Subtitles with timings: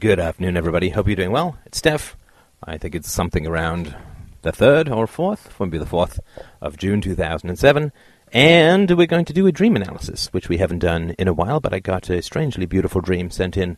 [0.00, 0.88] Good afternoon, everybody.
[0.88, 1.58] Hope you're doing well.
[1.66, 2.16] It's Steph.
[2.64, 3.94] I think it's something around
[4.40, 6.20] the 3rd or 4th, won't be the 4th
[6.62, 7.92] of June 2007.
[8.32, 11.60] And we're going to do a dream analysis, which we haven't done in a while,
[11.60, 13.76] but I got a strangely beautiful dream sent in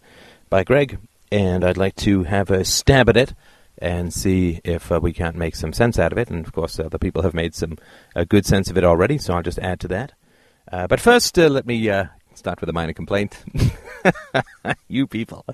[0.49, 1.01] by Greg,
[1.33, 3.35] and I'd like to have a stab at it
[3.79, 6.31] and see if uh, we can't make some sense out of it.
[6.31, 7.79] And of course, other people have made some
[8.15, 10.13] uh, good sense of it already, so I'll just add to that.
[10.71, 12.05] Uh, but first, uh, let me uh,
[12.37, 13.45] start with a minor complaint.
[14.89, 15.45] you people.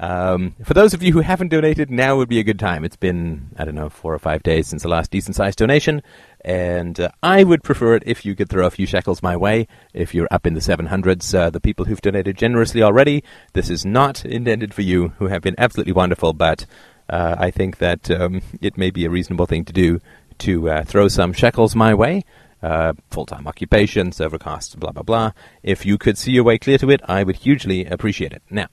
[0.00, 2.84] Um, for those of you who haven't donated, now would be a good time.
[2.84, 6.02] It's been, I don't know, four or five days since the last decent sized donation,
[6.44, 9.68] and uh, I would prefer it if you could throw a few shekels my way.
[9.92, 13.22] If you're up in the 700s, uh, the people who've donated generously already,
[13.52, 16.66] this is not intended for you, who have been absolutely wonderful, but
[17.08, 20.00] uh, I think that um, it may be a reasonable thing to do
[20.38, 22.24] to uh, throw some shekels my way.
[22.62, 25.32] Uh, full-time occupation, server costs, blah blah blah.
[25.62, 28.42] If you could see your way clear to it, I would hugely appreciate it.
[28.48, 28.68] Now,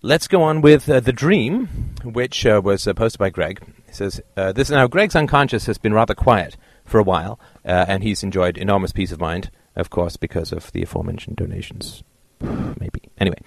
[0.00, 1.66] Let's go on with uh, the dream,
[2.04, 3.60] which uh, was uh, posted by Greg.
[3.84, 7.84] He says, uh, "This now Greg's unconscious has been rather quiet for a while, uh,
[7.88, 12.04] and he's enjoyed enormous peace of mind, of course, because of the aforementioned donations.
[12.40, 13.38] Maybe anyway."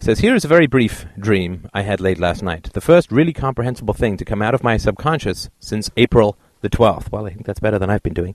[0.00, 2.72] He says, "Here is a very brief dream I had late last night.
[2.72, 7.12] The first really comprehensible thing to come out of my subconscious since April the twelfth.
[7.12, 8.34] Well, I think that's better than I've been doing."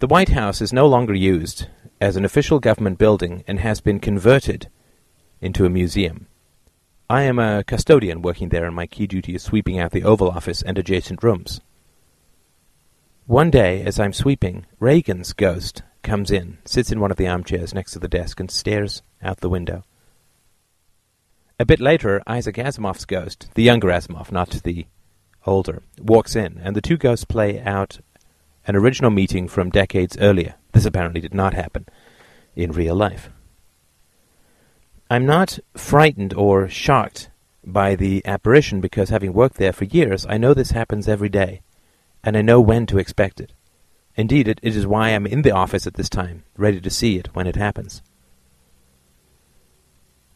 [0.00, 1.68] The White House is no longer used
[2.00, 4.66] as an official government building and has been converted
[5.40, 6.26] into a museum.
[7.08, 10.30] I am a custodian working there, and my key duty is sweeping out the Oval
[10.30, 11.60] Office and adjacent rooms.
[13.26, 17.74] One day, as I'm sweeping, Reagan's ghost comes in, sits in one of the armchairs
[17.74, 19.84] next to the desk, and stares out the window.
[21.58, 24.86] A bit later, Isaac Asimov's ghost, the younger Asimov, not the
[25.46, 28.00] older, walks in, and the two ghosts play out
[28.66, 30.54] an original meeting from decades earlier.
[30.72, 31.86] This apparently did not happen
[32.54, 33.30] in real life.
[35.08, 37.30] I'm not frightened or shocked
[37.64, 41.62] by the apparition because having worked there for years, I know this happens every day,
[42.24, 43.52] and I know when to expect it.
[44.16, 47.18] Indeed, it, it is why I'm in the office at this time, ready to see
[47.18, 48.02] it when it happens.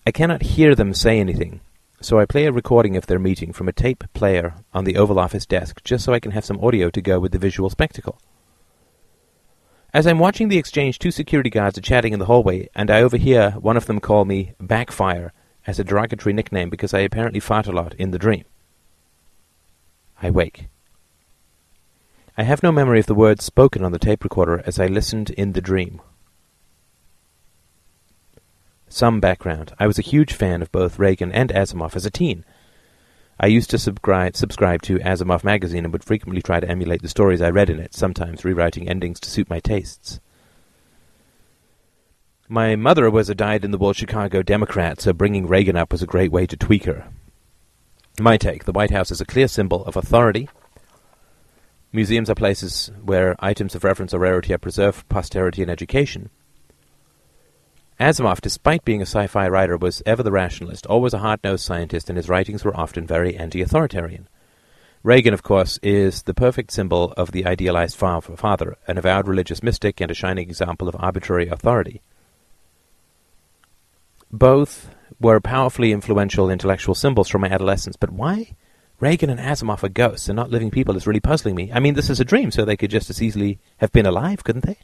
[0.07, 1.63] I cannot hear them say anything,
[2.01, 5.19] so I play a recording of their meeting from a tape player on the Oval
[5.19, 8.21] Office desk just so I can have some audio to go with the visual spectacle.
[9.93, 13.03] As I'm watching the exchange, two security guards are chatting in the hallway, and I
[13.03, 15.33] overhear one of them call me Backfire
[15.67, 18.45] as a derogatory nickname because I apparently fart a lot in the dream.
[20.23, 20.69] I wake.
[22.39, 25.31] I have no memory of the words spoken on the tape recorder as I listened
[25.31, 26.01] in the dream.
[28.89, 29.73] Some background.
[29.79, 32.45] I was a huge fan of both Reagan and Asimov as a teen.
[33.43, 37.09] I used to subscribe, subscribe to Asimov magazine and would frequently try to emulate the
[37.09, 40.21] stories I read in it, sometimes rewriting endings to suit my tastes.
[42.51, 46.47] My mother was a dyed-in-the-wool Chicago Democrat, so bringing Reagan up was a great way
[46.47, 47.09] to tweak her.
[48.19, 50.51] My take, the White House is a clear symbol of authority.
[51.93, 56.29] Museums are places where items of reference or rarity are preserved for posterity and education.
[58.01, 62.17] Asimov, despite being a sci-fi writer, was ever the rationalist, always a hard-nosed scientist, and
[62.17, 64.27] his writings were often very anti-authoritarian.
[65.03, 70.01] Reagan, of course, is the perfect symbol of the idealized father, an avowed religious mystic
[70.01, 72.01] and a shining example of arbitrary authority.
[74.33, 74.89] Both
[75.21, 78.53] were powerfully influential intellectual symbols from my adolescence, but why
[78.99, 81.71] Reagan and Asimov are ghosts and not living people is really puzzling me.
[81.73, 84.43] I mean, this is a dream, so they could just as easily have been alive,
[84.43, 84.79] couldn't they?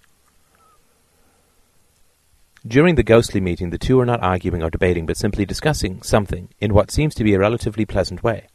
[2.67, 6.49] During the ghostly meeting, the two are not arguing or debating, but simply discussing something
[6.59, 8.49] in what seems to be a relatively pleasant way.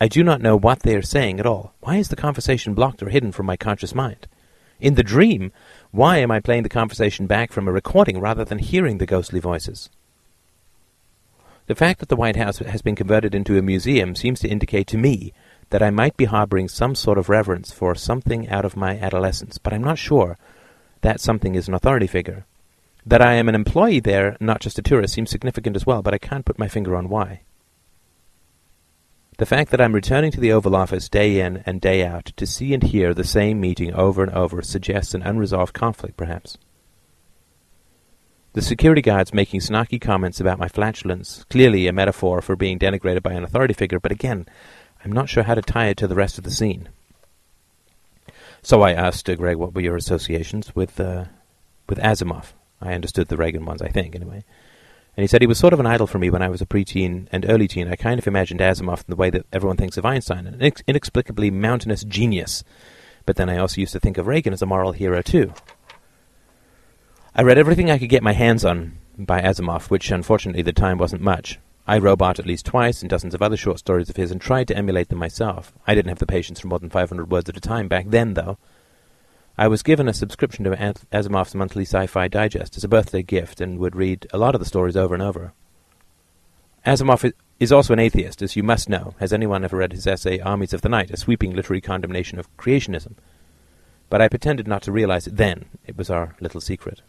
[0.00, 1.74] I do not know what they are saying at all.
[1.80, 4.26] Why is the conversation blocked or hidden from my conscious mind?
[4.80, 5.52] In the dream,
[5.92, 9.38] why am I playing the conversation back from a recording rather than hearing the ghostly
[9.38, 9.90] voices?
[11.66, 14.88] The fact that the White House has been converted into a museum seems to indicate
[14.88, 15.32] to me
[15.68, 19.58] that I might be harboring some sort of reverence for something out of my adolescence,
[19.58, 20.36] but I'm not sure
[21.02, 22.44] that something is an authority figure.
[23.06, 26.14] That I am an employee there, not just a tourist, seems significant as well, but
[26.14, 27.42] I can't put my finger on why.
[29.38, 32.46] The fact that I'm returning to the Oval Office day in and day out to
[32.46, 36.58] see and hear the same meeting over and over suggests an unresolved conflict, perhaps.
[38.52, 43.22] The security guards making snarky comments about my flatulence, clearly a metaphor for being denigrated
[43.22, 44.46] by an authority figure, but again,
[45.04, 46.88] I'm not sure how to tie it to the rest of the scene.
[48.60, 51.24] So I asked uh, Greg what were your associations with uh,
[51.88, 52.52] with Asimov.
[52.80, 54.44] I understood the Reagan ones, I think, anyway.
[55.16, 56.66] And he said he was sort of an idol for me when I was a
[56.66, 57.88] preteen and early teen.
[57.88, 60.82] I kind of imagined Asimov in the way that everyone thinks of Einstein, an inex-
[60.86, 62.64] inexplicably mountainous genius.
[63.26, 65.52] But then I also used to think of Reagan as a moral hero, too.
[67.34, 70.98] I read everything I could get my hands on by Asimov, which unfortunately the time
[70.98, 71.58] wasn't much.
[71.86, 74.68] I Robot at least twice, and dozens of other short stories of his, and tried
[74.68, 75.72] to emulate them myself.
[75.86, 78.34] I didn't have the patience for more than 500 words at a time back then,
[78.34, 78.58] though.
[79.60, 83.60] I was given a subscription to Asimov's monthly sci fi digest as a birthday gift
[83.60, 85.52] and would read a lot of the stories over and over.
[86.86, 89.12] Asimov is also an atheist, as you must know.
[89.20, 92.56] Has anyone ever read his essay, Armies of the Night, a sweeping literary condemnation of
[92.56, 93.16] creationism?
[94.08, 95.66] But I pretended not to realize it then.
[95.86, 97.02] It was our little secret.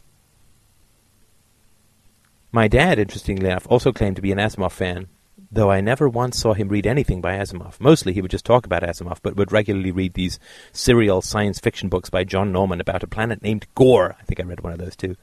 [2.51, 5.07] My dad, interestingly enough, also claimed to be an Asimov fan,
[5.51, 7.79] though I never once saw him read anything by Asimov.
[7.79, 10.39] Mostly he would just talk about Asimov, but would regularly read these
[10.71, 14.15] serial science fiction books by John Norman about a planet named Gor.
[14.19, 15.15] I think I read one of those too.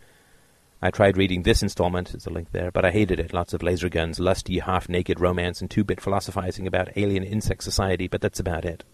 [0.81, 3.32] I tried reading this installment, there's a link there, but I hated it.
[3.32, 7.64] Lots of laser guns, lusty, half naked romance, and two bit philosophizing about alien insect
[7.64, 8.84] society, but that's about it.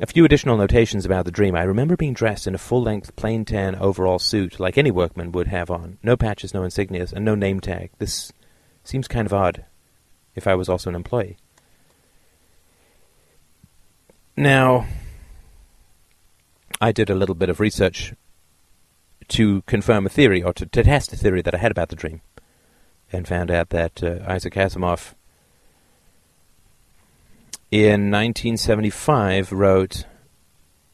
[0.00, 1.54] A few additional notations about the dream.
[1.54, 5.30] I remember being dressed in a full length plain tan overall suit, like any workman
[5.32, 5.98] would have on.
[6.02, 7.92] No patches, no insignias, and no name tag.
[7.98, 8.32] This
[8.84, 9.64] seems kind of odd
[10.34, 11.36] if I was also an employee.
[14.36, 14.86] Now,
[16.80, 18.14] I did a little bit of research
[19.28, 21.96] to confirm a theory, or to, to test a theory that I had about the
[21.96, 22.20] dream,
[23.12, 25.14] and found out that uh, Isaac Asimov
[27.70, 30.04] in 1975 wrote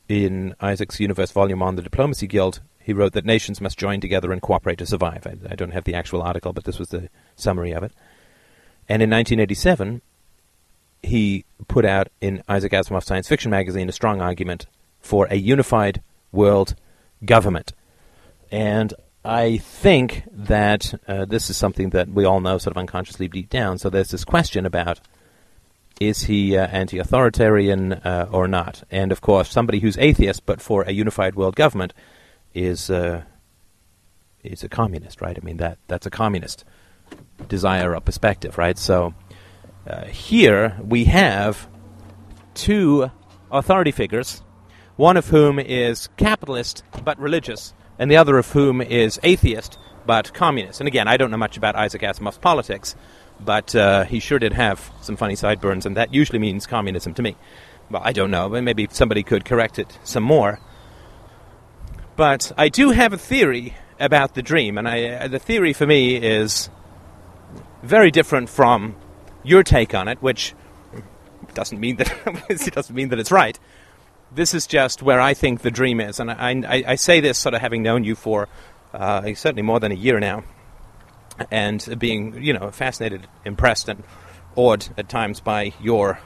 [0.09, 4.33] in Isaac's Universe volume on the Diplomacy Guild, he wrote that nations must join together
[4.33, 5.27] and cooperate to survive.
[5.27, 7.93] I, I, don't have the actual article, but this was the summary of it.
[8.89, 10.03] And in 1987,
[11.03, 14.67] he put out in Isaac Asimov Science Fiction magazine a strong argument
[15.01, 16.75] for a unified world
[17.25, 17.73] government.
[18.51, 18.93] And
[19.25, 23.51] I think that uh, this is something that we all know sort of unconsciously deep
[23.51, 23.79] down.
[23.79, 25.01] So there's this question about
[26.01, 28.83] is he uh, anti-authoritarian uh, or not?
[28.91, 31.93] And of course, somebody who's atheist but for a unified world government
[32.55, 33.23] is uh,
[34.43, 35.37] is a communist, right?
[35.41, 36.65] I mean that that's a communist
[37.49, 38.79] desire or perspective, right?
[38.79, 39.15] So
[39.87, 41.69] uh, here we have
[42.55, 43.11] two
[43.51, 44.43] authority figures,
[44.97, 50.33] one of whom is capitalist but religious, and the other of whom is atheist but
[50.33, 50.81] communist.
[50.81, 52.95] And again, I don't know much about Isaac Asimov's politics
[53.45, 57.23] but uh, he sure did have some funny sideburns, and that usually means communism to
[57.23, 57.37] me.
[57.91, 60.61] Well, I don't know, but maybe somebody could correct it some more.
[62.21, 65.87] But I do have a theory about the dream, and I, uh, the theory for
[65.87, 66.69] me is
[67.83, 68.95] very different from
[69.43, 70.55] your take on it, which
[71.55, 72.13] doesn't mean that
[72.51, 73.59] it doesn't mean that it's right.
[74.31, 77.39] This is just where I think the dream is, and I, I, I say this
[77.39, 78.49] sort of having known you for
[78.93, 80.45] uh, certainly more than a year now
[81.51, 84.05] and being, you know, fascinated, impressed, and
[84.57, 86.21] awed at times by your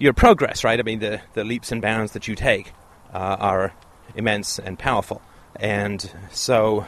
[0.00, 0.64] your progress.
[0.64, 0.80] Right?
[0.80, 2.72] I mean, the the leaps and bounds that you take
[3.14, 3.72] uh, are
[4.14, 5.22] immense and powerful,
[5.56, 6.86] and so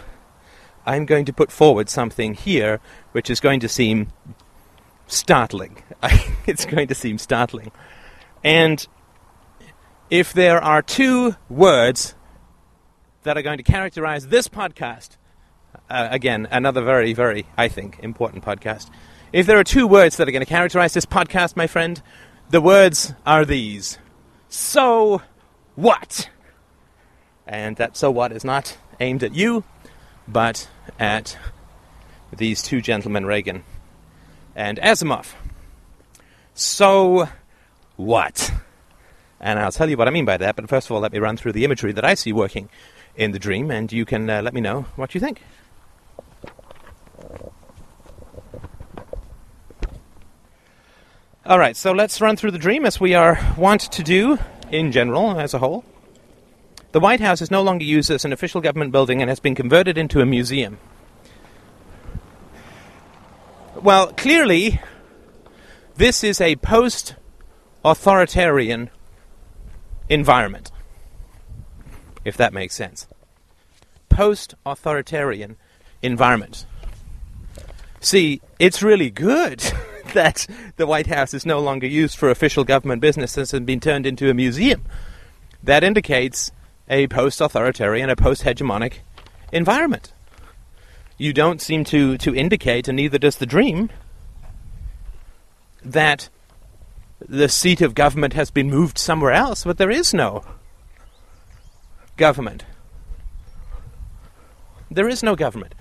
[0.87, 2.81] I'm going to put forward something here
[3.12, 4.08] which is going to seem
[5.06, 5.82] startling.
[6.46, 7.72] it's going to seem startling,
[8.44, 8.87] and
[10.11, 12.14] if there are two words
[13.22, 15.17] that are going to characterize this podcast
[15.88, 18.90] uh, again, another very, very, I think, important podcast.
[19.32, 22.00] If there are two words that are going to characterize this podcast, my friend,
[22.50, 23.99] the words are these
[24.49, 25.22] So
[25.75, 26.31] what?
[27.50, 29.64] And that so what is not aimed at you,
[30.29, 30.69] but
[31.00, 31.37] at
[32.32, 33.65] these two gentlemen, Reagan
[34.55, 35.32] and Asimov.
[36.55, 37.29] So
[37.96, 38.53] what?
[39.41, 41.19] And I'll tell you what I mean by that, but first of all, let me
[41.19, 42.69] run through the imagery that I see working
[43.17, 45.43] in the dream, and you can uh, let me know what you think.
[51.44, 54.39] All right, so let's run through the dream as we are wont to do
[54.70, 55.84] in general as a whole.
[56.93, 59.55] The White House is no longer used as an official government building and has been
[59.55, 60.79] converted into a museum.
[63.77, 64.81] Well, clearly,
[65.97, 67.15] this is a post
[67.85, 68.91] authoritarian
[70.09, 70.73] environment,
[72.25, 73.06] if that makes sense.
[74.09, 75.56] Post authoritarian
[76.03, 76.67] environment.
[78.01, 79.63] See, it's really good.
[80.15, 83.81] that the White House is no longer used for official government business and has been
[83.81, 84.85] turned into a museum.
[85.63, 86.51] That indicates
[86.91, 88.94] a post authoritarian, a post hegemonic
[89.53, 90.13] environment.
[91.17, 93.91] You don't seem to, to indicate, and neither does the dream,
[95.85, 96.29] that
[97.27, 100.44] the seat of government has been moved somewhere else, but there is no
[102.17, 102.65] government.
[104.91, 105.75] There is no government.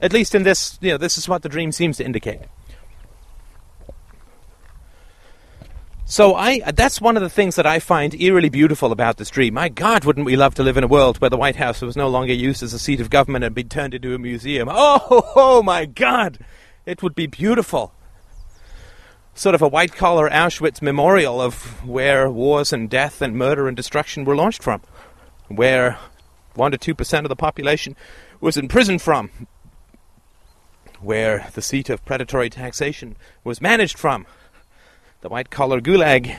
[0.00, 2.40] At least in this, you know, this is what the dream seems to indicate.
[6.06, 9.54] So I that's one of the things that I find eerily beautiful about this dream.
[9.54, 11.96] My God, wouldn't we love to live in a world where the White House was
[11.96, 14.68] no longer used as a seat of government and be turned into a museum?
[14.70, 16.40] Oh, oh my God,
[16.84, 17.94] it would be beautiful.
[19.34, 23.76] Sort of a white collar Auschwitz memorial of where wars and death and murder and
[23.76, 24.82] destruction were launched from,
[25.48, 25.98] where
[26.54, 27.96] one to two percent of the population
[28.40, 29.30] was imprisoned from,
[31.00, 34.26] where the seat of predatory taxation was managed from
[35.24, 36.36] the white collar gulag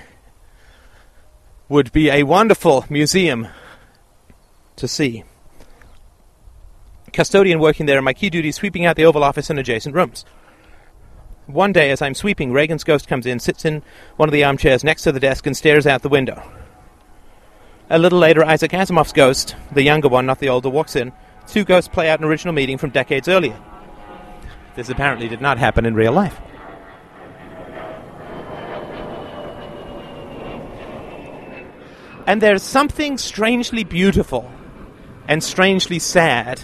[1.68, 3.48] would be a wonderful museum
[4.76, 5.24] to see.
[7.12, 10.24] Custodian working there, my key duty sweeping out the Oval Office and adjacent rooms.
[11.48, 13.82] One day, as I'm sweeping, Reagan's ghost comes in, sits in
[14.18, 16.48] one of the armchairs next to the desk, and stares out the window.
[17.90, 21.12] A little later, Isaac Asimov's ghost, the younger one, not the older, walks in.
[21.48, 23.60] Two ghosts play out an original meeting from decades earlier.
[24.76, 26.40] This apparently did not happen in real life.
[32.28, 34.50] And there's something strangely beautiful
[35.28, 36.62] and strangely sad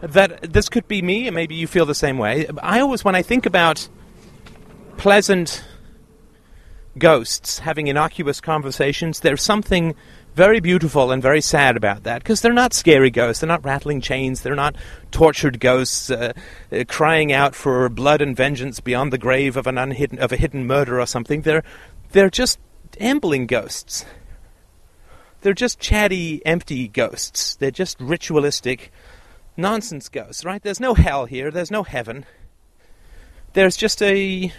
[0.00, 2.46] that this could be me, and maybe you feel the same way.
[2.62, 3.88] I always, when I think about
[4.96, 5.64] pleasant
[6.98, 9.94] ghosts having innocuous conversations, there's something
[10.34, 14.00] very beautiful and very sad about that because they're not scary ghosts, they're not rattling
[14.00, 14.76] chains, they're not
[15.10, 16.32] tortured ghosts uh,
[16.70, 20.36] uh, crying out for blood and vengeance beyond the grave of an unhidden of a
[20.36, 21.42] hidden murder or something.
[21.42, 21.64] They're
[22.12, 22.58] they're just
[23.00, 24.04] ambling ghosts.
[25.40, 27.56] They're just chatty, empty ghosts.
[27.56, 28.90] They're just ritualistic
[29.56, 30.62] nonsense ghosts, right?
[30.62, 32.24] There's no hell here, there's no heaven.
[33.52, 34.52] There's just a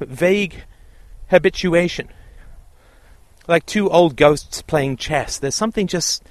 [0.00, 0.64] vague
[1.28, 2.08] habituation.
[3.48, 5.38] Like two old ghosts playing chess.
[5.38, 6.22] There's something just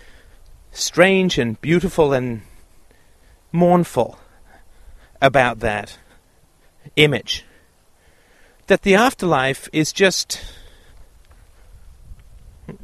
[0.72, 2.42] strange and beautiful and
[3.52, 4.18] mournful
[5.22, 5.98] about that
[6.96, 7.46] image.
[8.68, 10.42] That the afterlife is just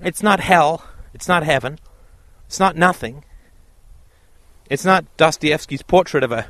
[0.01, 0.83] it's not hell,
[1.13, 1.79] it's not heaven,
[2.45, 3.23] it's not nothing.
[4.69, 6.47] It's not Dostoevsky's portrait of a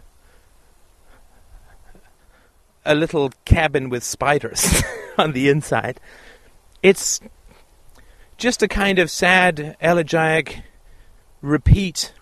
[2.86, 4.83] a little cabin with spiders
[5.17, 6.00] on the inside.
[6.81, 7.19] It's
[8.38, 10.63] just a kind of sad, elegiac
[11.41, 12.13] repeat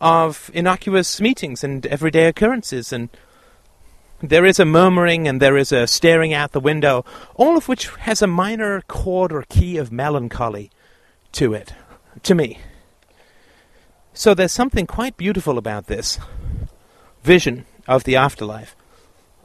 [0.00, 3.08] of innocuous meetings and everyday occurrences and
[4.22, 7.88] there is a murmuring and there is a staring out the window, all of which
[8.00, 10.70] has a minor chord or key of melancholy
[11.32, 11.74] to it,
[12.22, 12.58] to me.
[14.14, 16.18] So there's something quite beautiful about this
[17.24, 18.76] vision of the afterlife,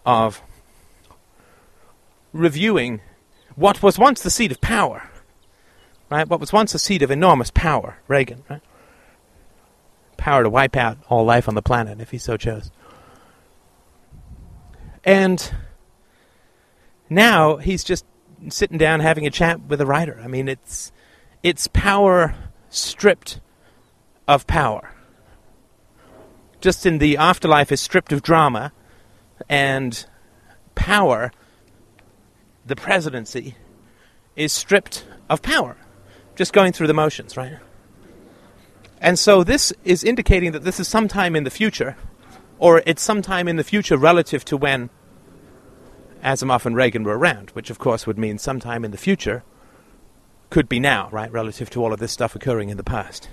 [0.06, 0.42] of
[2.32, 3.02] reviewing
[3.56, 5.10] what was once the seat of power,
[6.12, 6.28] right?
[6.28, 8.62] What was once a seat of enormous power, Reagan, right?
[10.18, 12.70] Power to wipe out all life on the planet if he so chose.
[15.08, 15.54] And
[17.10, 18.06] now he's just
[18.50, 20.20] sitting down having a chat with a writer.
[20.22, 20.92] I mean, it's
[21.42, 22.36] it's power
[22.68, 23.40] stripped
[24.28, 24.92] of power.
[26.60, 28.74] Just in the afterlife is stripped of drama,
[29.48, 30.06] and
[30.76, 31.32] power,
[32.66, 33.56] the presidency,
[34.36, 35.78] is stripped of power.
[36.36, 37.60] Just going through the motions, right?
[39.00, 41.96] And so this is indicating that this is sometime in the future,
[42.60, 44.90] or it's sometime in the future relative to when
[46.28, 49.44] Asimov and Reagan were around, which of course would mean sometime in the future
[50.50, 53.30] could be now, right, relative to all of this stuff occurring in the past.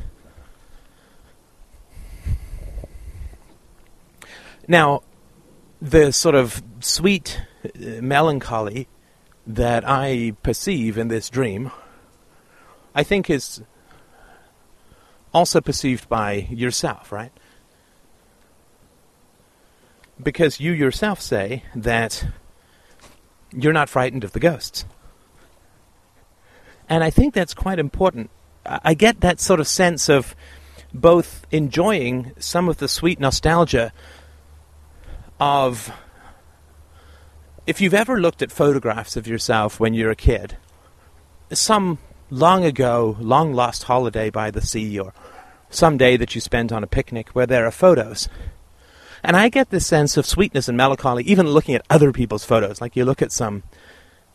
[4.69, 5.03] Now,
[5.83, 8.87] the sort of sweet uh, melancholy
[9.47, 11.73] that I perceive in this dream,
[12.95, 13.61] I think is
[15.33, 17.33] also perceived by yourself, right?
[20.23, 22.25] Because you yourself say that
[23.57, 24.85] you're not frightened of the ghosts.
[26.89, 28.31] And I think that's quite important.
[28.67, 30.35] I get that sort of sense of
[30.93, 33.93] both enjoying some of the sweet nostalgia
[35.41, 35.93] of
[37.67, 40.57] if you've ever looked at photographs of yourself when you're a kid,
[41.53, 41.99] some
[42.31, 45.13] long ago, long lost holiday by the sea, or
[45.71, 48.29] some day that you spent on a picnic where there are photos
[49.25, 52.81] and I get this sense of sweetness and melancholy even looking at other people's photos.
[52.81, 53.63] Like you look at some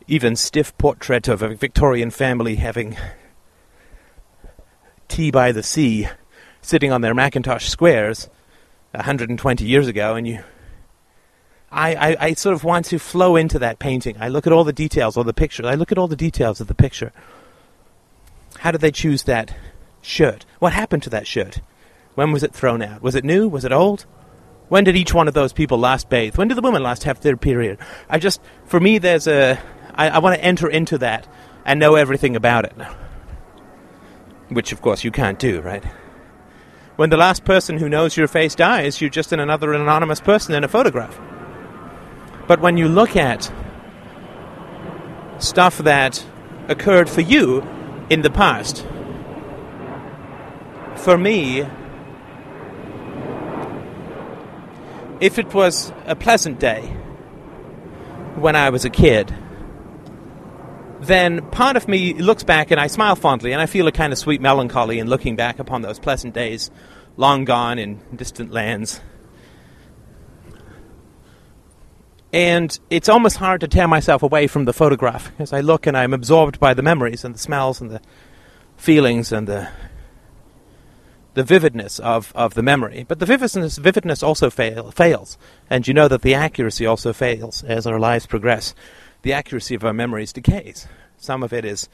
[0.08, 2.98] even stiff portrait of a Victorian family having
[5.08, 6.08] tea by the sea,
[6.62, 8.30] sitting on their Macintosh squares
[8.92, 10.44] 120 years ago, and you.
[11.72, 14.18] I, I, I sort of want to flow into that painting.
[14.20, 15.68] I look at all the details or the picture.
[15.68, 17.12] I look at all the details of the picture.
[18.60, 19.56] How did they choose that
[20.02, 20.48] shirt?
[20.58, 21.62] What happened to that shirt?
[22.16, 23.04] When was it thrown out?
[23.04, 23.48] Was it new?
[23.48, 24.08] Was it old?
[24.70, 26.38] When did each one of those people last bathe?
[26.38, 27.80] When did the women last have their period?
[28.08, 29.60] I just, for me, there's a,
[29.96, 31.28] I, I want to enter into that
[31.66, 32.74] and know everything about it.
[34.50, 35.84] Which, of course, you can't do, right?
[36.96, 40.54] When the last person who knows your face dies, you're just in another anonymous person
[40.54, 41.20] in a photograph.
[42.48, 43.52] But when you look at
[45.40, 46.26] stuff that
[46.68, 47.68] occurred for you
[48.10, 48.86] in the past,
[50.96, 51.66] for me,
[55.20, 56.82] if it was a pleasant day
[58.36, 59.34] when I was a kid,
[61.02, 64.14] then part of me looks back and I smile fondly and I feel a kind
[64.14, 66.72] of sweet melancholy in looking back upon those pleasant days
[67.18, 69.02] long gone in distant lands.
[72.32, 75.98] And it's almost hard to tear myself away from the photograph as I look and
[75.98, 78.02] I'm absorbed by the memories and the smells and the
[78.78, 79.70] feelings and the
[81.34, 83.06] the vividness of, of the memory.
[83.08, 85.38] But the vividness, vividness also fail, fails.
[85.70, 88.74] And you know that the accuracy also fails as our lives progress.
[89.22, 90.88] The accuracy of our memories decays.
[91.18, 91.90] Some of it is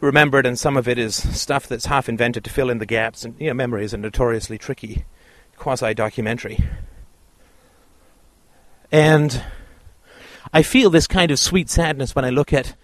[0.00, 3.24] remembered, and some of it is stuff that's half invented to fill in the gaps.
[3.24, 5.04] And you know, memory is a notoriously tricky
[5.56, 6.58] quasi documentary.
[8.90, 9.42] And
[10.52, 12.74] I feel this kind of sweet sadness when I look at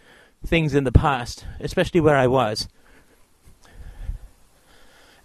[0.47, 2.69] things in the past, especially where I was.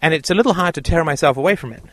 [0.01, 1.83] And it's a little hard to tear myself away from it.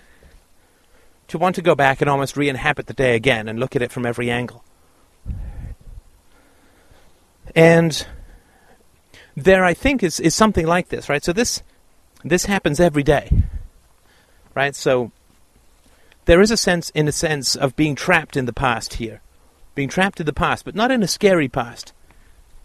[1.28, 3.82] To want to go back and almost re inhabit the day again and look at
[3.82, 4.62] it from every angle.
[7.54, 8.06] And
[9.36, 11.24] there, I think, is, is something like this, right?
[11.24, 11.62] So this,
[12.24, 13.30] this happens every day,
[14.54, 14.74] right?
[14.74, 15.10] So
[16.26, 19.20] there is a sense, in a sense, of being trapped in the past here.
[19.74, 21.92] Being trapped in the past, but not in a scary past,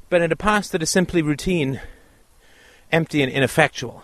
[0.10, 1.82] but in a past that is simply routine,
[2.92, 4.04] empty, and ineffectual.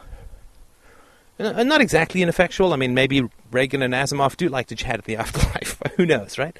[1.39, 2.73] Uh, not exactly ineffectual.
[2.73, 5.79] I mean, maybe Reagan and Asimov do like to chat at the afterlife.
[5.97, 6.57] Who knows, right?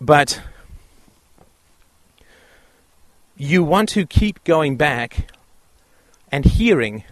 [0.00, 0.42] But
[3.36, 5.28] you want to keep going back
[6.30, 7.04] and hearing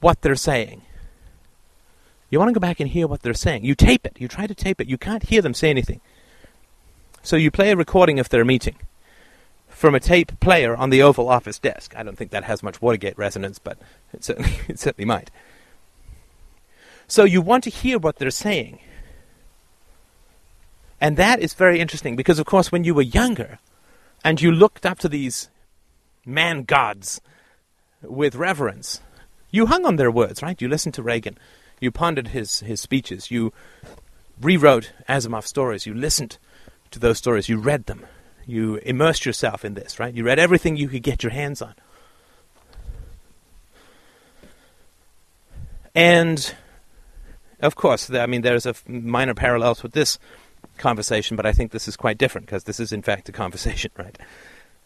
[0.00, 0.82] what they're saying.
[2.30, 3.64] You want to go back and hear what they're saying.
[3.64, 4.16] You tape it.
[4.18, 4.86] You try to tape it.
[4.86, 6.00] You can't hear them say anything.
[7.22, 8.76] So you play a recording of their meeting
[9.80, 11.94] from a tape player on the Oval Office desk.
[11.96, 13.78] I don't think that has much Watergate resonance, but
[14.12, 15.30] it certainly, it certainly might.
[17.08, 18.80] So you want to hear what they're saying.
[21.00, 23.58] And that is very interesting because, of course, when you were younger
[24.22, 25.48] and you looked up to these
[26.26, 27.22] man gods
[28.02, 29.00] with reverence,
[29.50, 30.60] you hung on their words, right?
[30.60, 31.38] You listened to Reagan.
[31.80, 33.30] You pondered his, his speeches.
[33.30, 33.50] You
[34.42, 35.86] rewrote Asimov's stories.
[35.86, 36.36] You listened
[36.90, 37.48] to those stories.
[37.48, 38.04] You read them
[38.46, 40.14] you immersed yourself in this, right?
[40.14, 41.74] You read everything you could get your hands on.
[45.94, 46.54] And
[47.60, 50.18] of course, I mean, there's a minor parallels with this
[50.78, 53.90] conversation, but I think this is quite different because this is, in fact, a conversation,
[53.98, 54.16] right?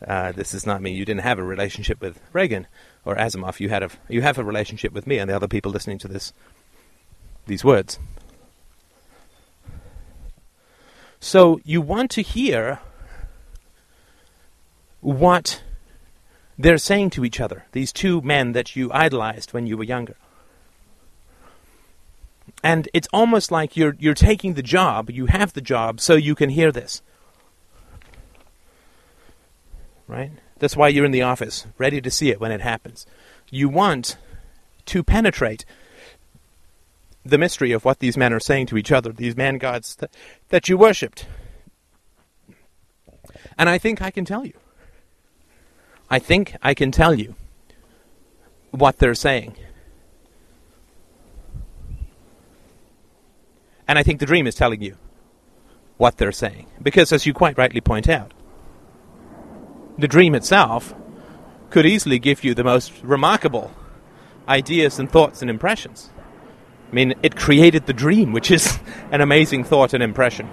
[0.06, 0.92] Uh, this is not me.
[0.92, 2.66] You didn't have a relationship with Reagan
[3.04, 3.60] or Asimov.
[3.60, 6.08] You had a you have a relationship with me and the other people listening to
[6.08, 6.32] this
[7.46, 7.98] these words.
[11.20, 12.80] So you want to hear
[15.04, 15.62] what
[16.58, 20.16] they're saying to each other, these two men that you idolized when you were younger.
[22.62, 26.34] And it's almost like you're, you're taking the job, you have the job, so you
[26.34, 27.02] can hear this.
[30.08, 30.32] Right?
[30.58, 33.06] That's why you're in the office, ready to see it when it happens.
[33.50, 34.16] You want
[34.86, 35.66] to penetrate
[37.24, 40.14] the mystery of what these men are saying to each other, these man gods that,
[40.48, 41.26] that you worshipped.
[43.58, 44.54] And I think I can tell you.
[46.10, 47.34] I think I can tell you
[48.70, 49.56] what they're saying.
[53.86, 54.96] And I think the dream is telling you
[55.96, 56.66] what they're saying.
[56.82, 58.32] Because, as you quite rightly point out,
[59.98, 60.94] the dream itself
[61.70, 63.70] could easily give you the most remarkable
[64.48, 66.10] ideas and thoughts and impressions.
[66.90, 68.78] I mean, it created the dream, which is
[69.10, 70.48] an amazing thought and impression.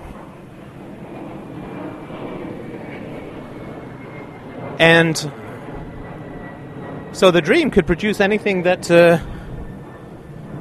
[4.79, 5.31] And
[7.13, 9.19] so the dream could produce anything that uh,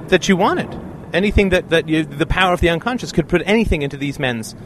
[0.09, 0.79] that you wanted,
[1.13, 4.57] anything that that you, the power of the unconscious could put anything into these men's,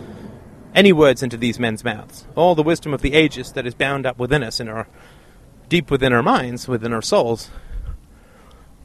[0.75, 2.27] any words into these men's mouths.
[2.35, 4.89] All the wisdom of the ages that is bound up within us, in our
[5.69, 7.51] deep within our minds, within our souls,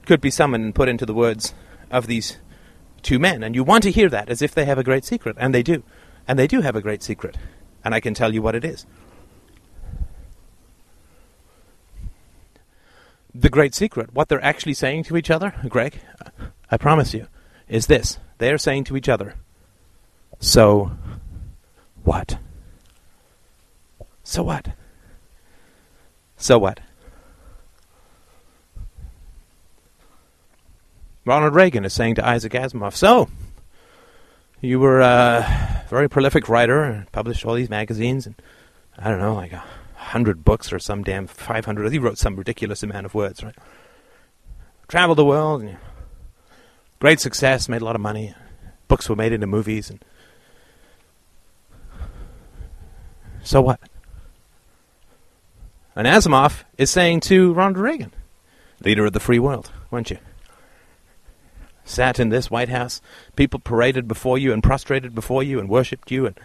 [0.06, 1.54] could be summoned and put into the words
[1.92, 2.38] of these
[3.02, 3.44] two men.
[3.44, 5.64] And you want to hear that as if they have a great secret, and they
[5.64, 5.84] do,
[6.28, 7.38] and they do have a great secret,
[7.84, 8.86] and I can tell you what it is.
[13.34, 16.00] The great secret, what they're actually saying to each other, Greg,
[16.72, 17.28] I promise you,
[17.68, 18.18] is this.
[18.38, 19.36] They're saying to each other,
[20.40, 20.92] so
[22.04, 22.38] what?
[24.24, 24.70] So what?
[26.38, 26.80] So what?
[31.26, 33.30] Ronald Reagan is saying to Isaac Asimov, So,
[34.62, 38.36] you were a very prolific writer and published all these magazines and,
[38.98, 39.64] I don't know, like a
[40.10, 41.92] hundred books or some damn 500.
[41.92, 43.56] He wrote some ridiculous amount of words, right?
[44.88, 45.78] Traveled the world and
[47.00, 48.34] great success, made a lot of money.
[48.88, 50.04] Books were made into movies and
[53.44, 53.80] so what?
[55.96, 58.14] And Asimov is saying to Ronald Reagan,
[58.84, 60.20] leader of the free world, weren't you?
[61.84, 63.02] Sat in this White House,
[63.36, 66.40] people paraded before you and prostrated before you and worshipped you, and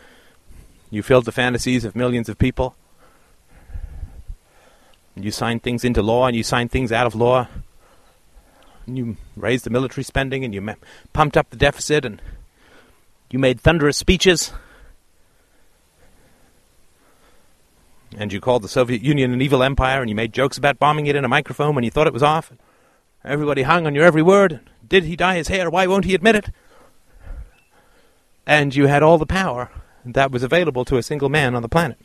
[0.90, 2.76] you filled the fantasies of millions of people.
[5.16, 7.48] You signed things into law and you signed things out of law.
[8.86, 10.76] And you raised the military spending and you
[11.12, 12.20] pumped up the deficit and
[13.30, 14.52] you made thunderous speeches.
[18.16, 21.06] And you called the Soviet Union an evil empire and you made jokes about bombing
[21.06, 22.52] it in a microphone when you thought it was off.
[23.24, 24.60] Everybody hung on your every word.
[24.86, 25.70] Did he dye his hair?
[25.70, 26.50] Why won't he admit it?
[28.46, 29.70] And you had all the power
[30.04, 31.98] that was available to a single man on the planet.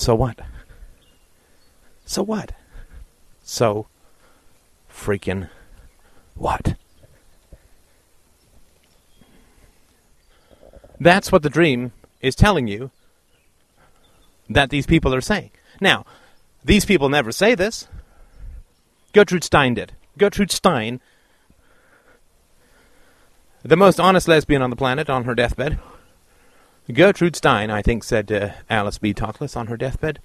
[0.00, 0.38] So what?
[2.06, 2.52] So what?
[3.42, 3.86] So
[4.90, 5.50] freaking
[6.34, 6.76] what?
[10.98, 12.90] That's what the dream is telling you
[14.48, 15.50] that these people are saying.
[15.82, 16.06] Now,
[16.64, 17.86] these people never say this.
[19.12, 19.92] Gertrude Stein did.
[20.16, 21.02] Gertrude Stein,
[23.62, 25.78] the most honest lesbian on the planet, on her deathbed,
[26.90, 29.12] Gertrude Stein, I think, said to Alice B.
[29.12, 30.18] Toklas on her deathbed,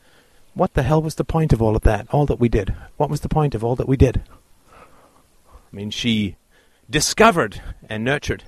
[0.53, 2.07] What the hell was the point of all of that?
[2.11, 2.75] All that we did?
[2.97, 4.23] What was the point of all that we did?
[4.71, 6.37] I mean, she
[6.89, 8.43] discovered and nurtured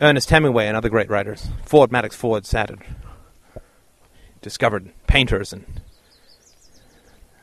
[0.00, 1.48] Ernest Hemingway and other great writers.
[1.64, 2.70] Ford Madox Ford sat
[4.40, 5.66] discovered painters and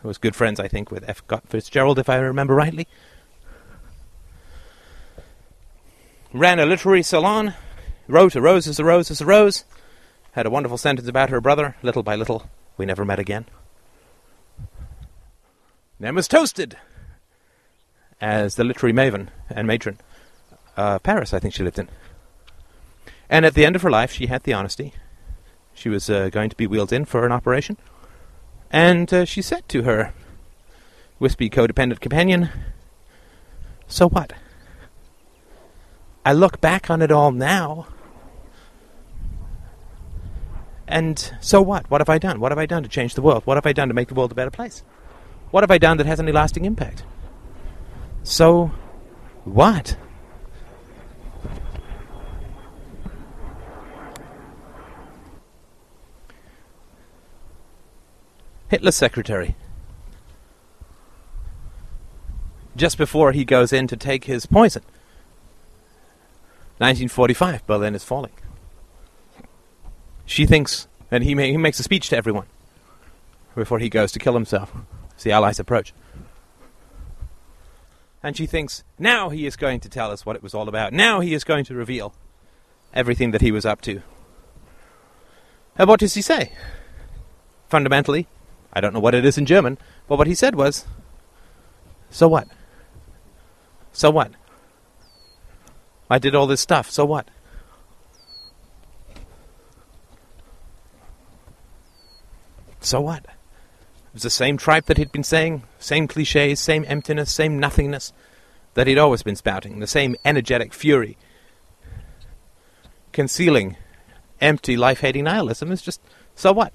[0.02, 1.18] was good friends, I think, with F.
[1.18, 2.88] Scott Fitzgerald, if I remember rightly.
[6.34, 7.54] Ran a literary salon
[8.08, 9.66] wrote A Rose is a Rose is a Rose,
[10.32, 11.76] had a wonderful sentence about her brother.
[11.82, 13.46] Little by little, we never met again.
[16.00, 16.78] Then was toasted
[18.22, 19.98] as the literary maven and matron.
[20.76, 21.90] Uh, Paris, I think she lived in.
[23.30, 24.94] And at the end of her life, she had the honesty.
[25.74, 27.78] She was uh, going to be wheeled in for an operation.
[28.72, 30.14] And uh, she said to her
[31.20, 32.50] wispy codependent companion,
[33.88, 34.34] So what?
[36.26, 37.88] I look back on it all now
[40.88, 41.90] and so what?
[41.92, 42.40] What have I done?
[42.40, 43.44] What have I done to change the world?
[43.46, 44.84] What have I done to make the world a better place?
[45.52, 47.04] What have I done that has any lasting impact?
[48.24, 48.72] So
[49.44, 49.98] what?
[58.70, 59.56] Hitler's secretary.
[62.76, 64.84] Just before he goes in to take his poison.
[66.80, 68.34] 1945, Berlin is falling.
[70.28, 72.46] She thinks, and he, he makes a speech to everyone
[73.56, 74.72] before he goes to kill himself
[75.16, 75.94] as the Allies approach.
[78.22, 80.92] And she thinks, now he is going to tell us what it was all about.
[80.92, 82.14] Now he is going to reveal
[82.94, 84.02] everything that he was up to.
[85.78, 86.52] And what does he say?
[87.70, 88.28] Fundamentally,
[88.74, 89.78] I don't know what it is in German,
[90.10, 90.86] but what he said was,
[92.10, 92.50] so what?
[93.94, 94.32] So what?
[96.10, 97.30] I did all this stuff, so what?
[102.88, 103.26] So what?
[103.26, 108.14] It was the same tripe that he'd been saying, same cliches, same emptiness, same nothingness
[108.76, 111.18] that he'd always been spouting, the same energetic fury.
[113.12, 113.76] Concealing
[114.40, 116.00] empty, life hating nihilism is just
[116.34, 116.72] so what?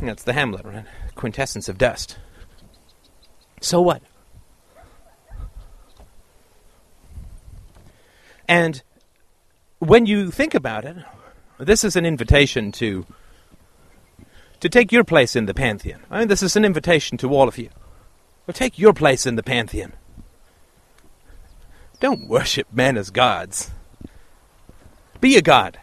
[0.00, 0.86] That's the Hamlet, right?
[1.16, 2.16] Quintessence of dust.
[3.60, 4.00] So what?
[8.48, 8.82] And
[9.80, 10.96] when you think about it,
[11.58, 13.06] this is an invitation to
[14.60, 16.00] to take your place in the pantheon.
[16.10, 17.70] I mean, this is an invitation to all of you.
[18.46, 19.94] Well, take your place in the pantheon.
[21.98, 23.70] Don't worship men as gods.
[25.18, 25.78] Be a god.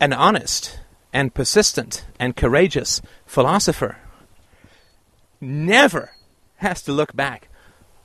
[0.00, 0.80] An honest
[1.12, 3.98] and persistent and courageous philosopher
[5.38, 6.12] never
[6.56, 7.48] has to look back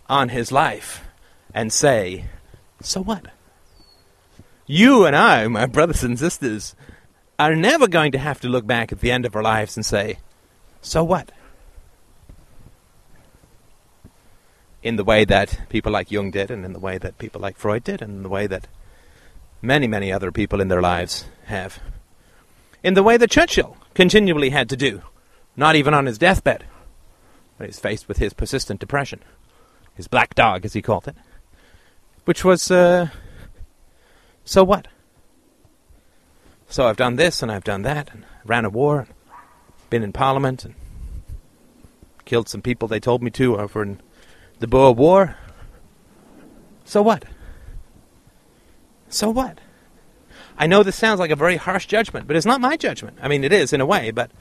[0.10, 1.01] on his life
[1.53, 2.25] and say,
[2.81, 3.27] So what?
[4.65, 6.75] You and I, my brothers and sisters,
[7.37, 9.85] are never going to have to look back at the end of our lives and
[9.85, 10.17] say,
[10.81, 11.31] So what?
[14.83, 17.57] in the way that people like Jung did, and in the way that people like
[17.57, 18.67] Freud did, and in the way that
[19.61, 21.79] many, many other people in their lives have.
[22.83, 25.03] In the way that Churchill continually had to do,
[25.55, 26.65] not even on his deathbed,
[27.57, 29.21] when he's faced with his persistent depression,
[29.93, 31.15] his black dog, as he called it,
[32.25, 33.07] which was, uh,
[34.43, 34.88] so what?
[36.67, 39.10] So I've done this and I've done that, and ran a war, and
[39.89, 40.75] been in Parliament, and
[42.25, 44.01] killed some people they told me to over in
[44.60, 45.36] the Boer War.
[46.86, 47.25] So what?
[49.10, 49.60] So what?
[50.57, 53.17] I know this sounds like a very harsh judgment, but it's not my judgment.
[53.21, 54.31] I mean, it is in a way, but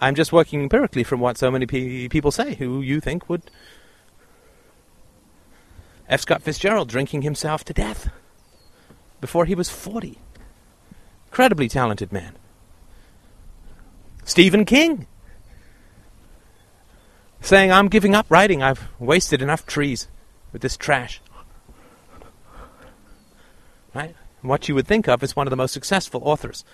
[0.00, 3.50] I'm just working empirically from what so many pe- people say who you think would.
[6.08, 6.22] F.
[6.22, 8.10] Scott Fitzgerald drinking himself to death
[9.20, 10.18] before he was 40.
[11.26, 12.34] Incredibly talented man.
[14.24, 15.06] Stephen King
[17.40, 18.62] saying, I'm giving up writing.
[18.62, 20.08] I've wasted enough trees
[20.52, 21.20] with this trash.
[23.94, 24.14] Right?
[24.42, 26.64] What you would think of as one of the most successful authors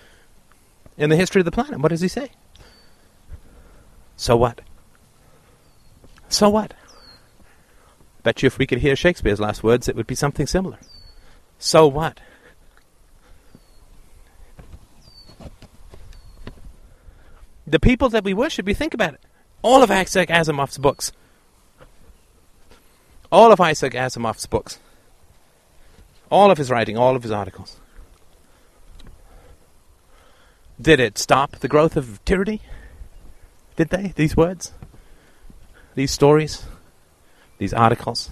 [0.97, 1.79] in the history of the planet.
[1.79, 2.31] What does he say?
[4.15, 4.61] So what?
[6.29, 6.73] So what?
[8.25, 10.79] Bet you if we could hear Shakespeare's last words, it would be something similar.
[11.59, 12.19] So what?
[17.67, 19.19] The people that we worship, you think about it.
[19.61, 21.11] All of Isaac Asimov's books.
[23.31, 24.79] All of Isaac Asimov's books.
[26.31, 27.79] All of his writing, all of his articles.
[30.81, 32.63] Did it stop the growth of tyranny?
[33.75, 34.13] Did they?
[34.15, 34.73] These words?
[35.93, 36.65] These stories?
[37.57, 38.29] These articles?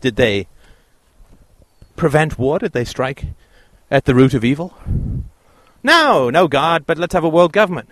[0.00, 0.48] Did they
[1.96, 2.58] prevent war?
[2.58, 3.24] Did they strike
[3.90, 4.76] at the root of evil?
[5.82, 7.88] No, no God, but let's have a world government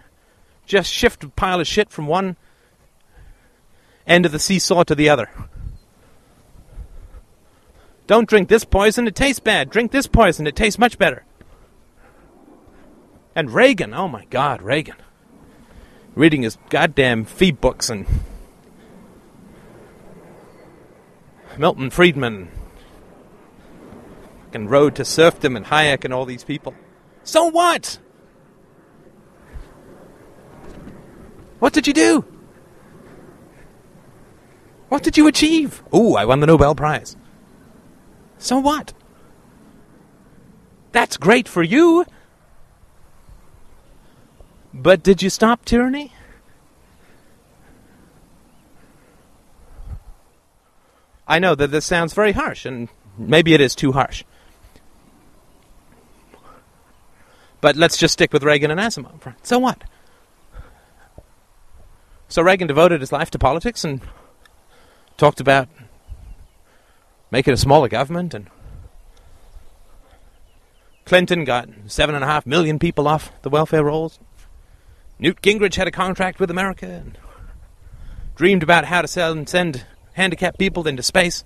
[0.66, 2.36] just shift a pile of shit from one
[4.06, 5.30] end of the seesaw to the other.
[8.06, 9.70] Don't drink this poison, it tastes bad.
[9.70, 11.24] Drink this poison, it tastes much better.
[13.34, 14.96] And Reagan, oh my god, Reagan.
[16.14, 18.06] Reading his goddamn FEE books and
[21.58, 22.50] Milton Friedman
[24.52, 26.74] and Road to Serfdom and Hayek and all these people.
[27.22, 27.98] So what?
[31.58, 32.24] What did you do?
[34.88, 35.82] What did you achieve?
[35.92, 37.16] Oh, I won the Nobel Prize.
[38.38, 38.92] So what?
[40.92, 42.04] That's great for you.
[44.72, 46.12] But did you stop tyranny?
[51.26, 54.24] I know that this sounds very harsh, and maybe it is too harsh.
[57.60, 59.34] But let's just stick with Reagan and Asimov.
[59.42, 59.84] So what?
[62.28, 64.00] So Reagan devoted his life to politics and
[65.16, 65.68] talked about
[67.30, 68.50] making a smaller government and
[71.04, 74.18] Clinton got seven and a half million people off the welfare rolls.
[75.18, 77.18] Newt Gingrich had a contract with America and
[78.36, 81.44] dreamed about how to sell and send handicapped people into space.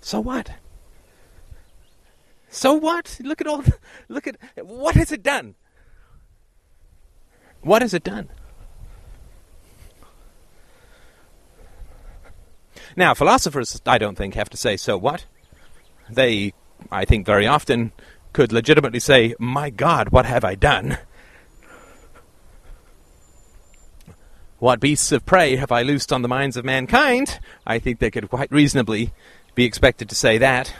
[0.00, 0.50] So what?
[2.48, 3.18] So what?
[3.22, 3.64] Look at all.
[4.08, 5.56] Look at what has it done?
[7.62, 8.28] What has it done?
[12.96, 15.24] Now, philosophers, I don't think, have to say, so what?
[16.08, 16.52] They,
[16.92, 17.92] I think, very often
[18.32, 20.98] could legitimately say, My God, what have I done?
[24.64, 27.38] What beasts of prey have I loosed on the minds of mankind?
[27.66, 29.12] I think they could quite reasonably
[29.54, 30.72] be expected to say that.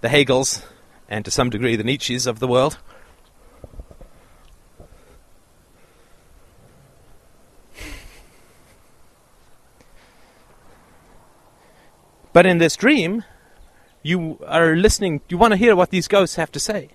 [0.00, 0.64] The Hegels,
[1.08, 2.78] and to some degree the Nietzsches of the world.
[12.32, 13.22] But in this dream,
[14.02, 16.88] you are listening, you want to hear what these ghosts have to say.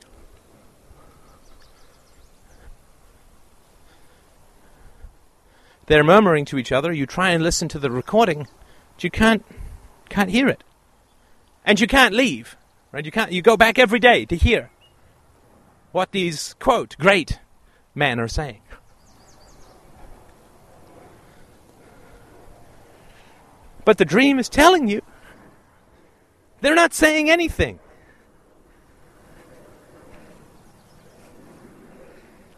[5.87, 6.91] They're murmuring to each other.
[6.91, 8.47] You try and listen to the recording,
[8.95, 9.43] but you can't
[10.09, 10.63] can't hear it.
[11.65, 12.55] And you can't leave.
[12.91, 13.05] Right?
[13.05, 14.69] You can't you go back every day to hear
[15.91, 17.39] what these quote great
[17.95, 18.61] men are saying.
[23.85, 25.01] But the dream is telling you
[26.59, 27.79] they're not saying anything.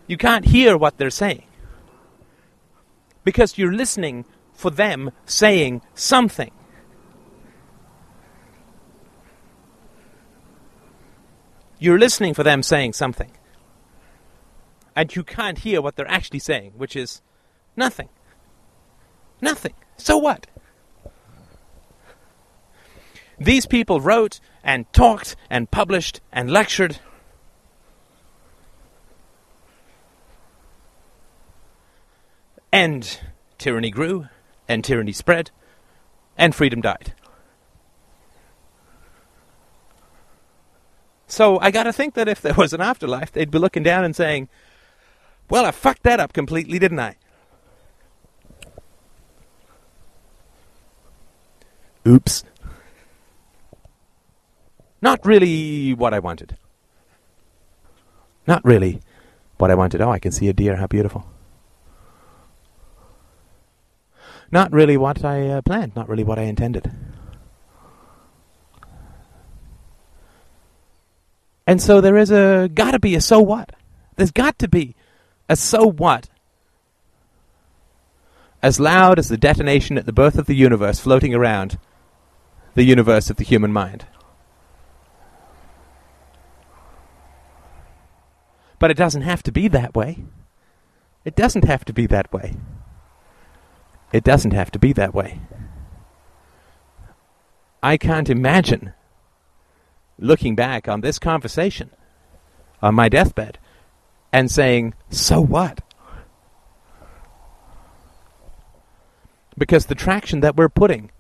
[0.08, 1.44] You can't hear what they're saying.
[3.24, 6.52] Because you're listening for them saying something.
[11.80, 13.32] You're listening for them saying something.
[14.96, 17.22] And you can't hear what they're actually saying, which is
[17.78, 18.10] nothing.
[19.42, 19.74] Nothing.
[19.96, 20.48] So what?
[23.40, 27.00] These people wrote and talked and published and lectured.
[32.72, 33.20] And
[33.58, 34.28] tyranny grew,
[34.68, 35.52] and tyranny spread,
[36.38, 37.14] and freedom died.
[41.28, 44.16] So I gotta think that if there was an afterlife, they'd be looking down and
[44.16, 44.50] saying,
[45.50, 47.16] Well, I fucked that up completely, didn't I?
[52.08, 52.44] Oops.
[55.02, 56.58] Not really what I wanted.
[58.48, 59.02] Not really
[59.58, 60.02] what I wanted.
[60.02, 60.78] Oh, I can see a deer.
[60.78, 61.26] How beautiful.
[64.52, 65.96] Not really what I uh, planned.
[65.96, 66.92] Not really what I intended.
[71.68, 73.72] And so there is a got to be a so what.
[74.16, 74.96] There's got to be
[75.48, 76.28] a so what.
[78.62, 81.78] As loud as the detonation at the birth of the universe floating around
[82.74, 84.08] the universe of the human mind.
[88.80, 90.24] But it doesn't have to be that way.
[91.24, 92.56] It doesn't have to be that way.
[94.12, 95.40] It doesn't have to be that way.
[97.82, 98.94] I can't imagine
[100.18, 101.92] looking back on this conversation
[102.82, 103.58] on my deathbed
[104.34, 105.82] and saying, so what?
[109.58, 111.12] Because the traction that we're putting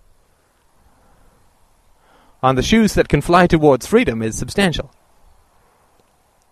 [2.41, 4.91] on the shoes that can fly towards freedom is substantial.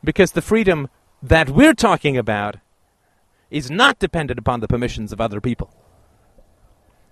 [0.03, 0.89] Because the freedom
[1.23, 2.57] that we're talking about
[3.49, 5.73] is not dependent upon the permissions of other people.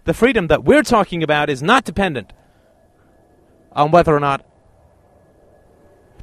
[0.06, 2.32] The freedom that we're talking about is not dependent
[3.72, 4.46] on whether or not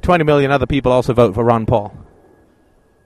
[0.01, 1.95] 20 million other people also vote for Ron Paul.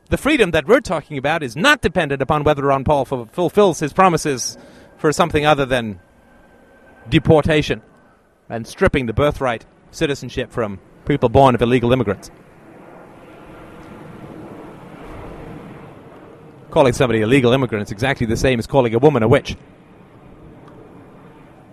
[0.10, 3.80] The freedom that we're talking about is not dependent upon whether Ron Paul f- fulfills
[3.80, 4.58] his promises
[4.98, 6.00] for something other than
[7.10, 7.82] deportation
[8.48, 12.30] and stripping the birthright citizenship from people born of illegal immigrants.
[16.70, 19.58] Calling somebody a legal immigrant is exactly the same as calling a woman a witch.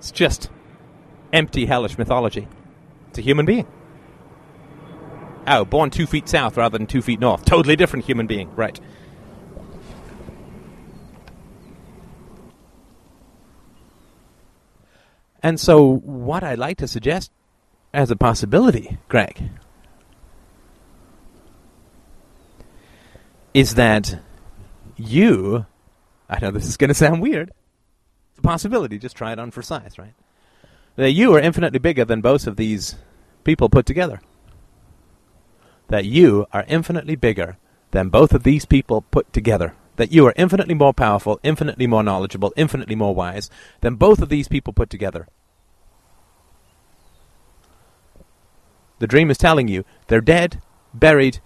[0.05, 0.51] It's just
[1.33, 2.47] empty, hellish mythology.
[3.09, 3.67] It's a human being.
[5.47, 7.47] Oh, born two feet south rather than two feet north.
[7.47, 8.79] Totally different human being, right.
[15.43, 17.33] And so, what I'd like to suggest
[17.95, 19.40] as a possibility, Greg,
[23.55, 24.21] is that
[24.99, 25.64] you,
[26.29, 27.53] I know this is going to sound weird,
[28.44, 30.14] possibility, just try it on for size, right?
[30.96, 32.94] That you are infinitely bigger than both of these
[33.42, 34.20] people put together
[35.88, 37.57] that you are infinitely bigger
[37.90, 39.74] than both of these people put together.
[39.96, 43.48] That you are infinitely more powerful, infinitely more knowledgeable, infinitely more wise
[43.80, 45.28] than both of these people put together.
[48.98, 50.61] The dream is telling you they're dead,
[50.92, 51.38] buried,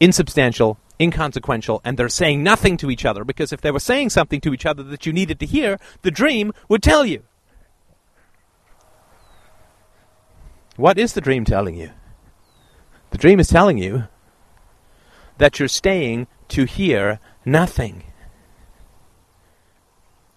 [0.00, 4.40] insubstantial, inconsequential, and they're saying nothing to each other because if they were saying something
[4.40, 7.22] to each other that you needed to hear, the dream would tell you.
[10.76, 11.90] What is the dream telling you?
[13.10, 14.04] The dream is telling you
[15.38, 18.04] that you're staying to hear nothing.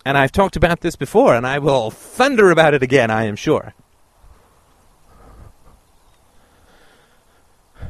[0.04, 3.36] And I've talked about this before, and I will thunder about it again, I am
[3.36, 3.74] sure.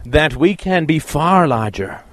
[0.04, 2.04] That we can be far larger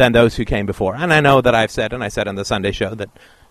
[0.00, 0.96] than those who came before.
[0.96, 3.10] And I know that I've said, and I said on the Sunday show, that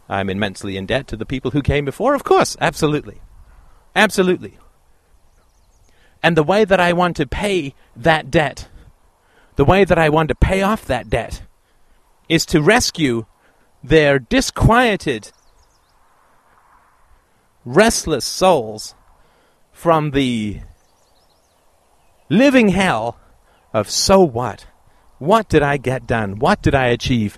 [0.10, 2.16] I'm immensely in debt to the people who came before.
[2.16, 3.22] Of course, absolutely.
[3.96, 4.58] Absolutely.
[6.24, 8.68] And the way that I want to pay that debt,
[9.58, 11.44] the way that I want to pay off that debt,
[12.28, 13.28] is to rescue
[13.84, 15.32] their disquieted,
[17.64, 18.96] restless souls
[19.72, 20.62] from the
[22.28, 23.20] living hell
[23.72, 24.66] of so what?
[25.19, 26.39] What did I get done?
[26.39, 27.38] What did I achieve?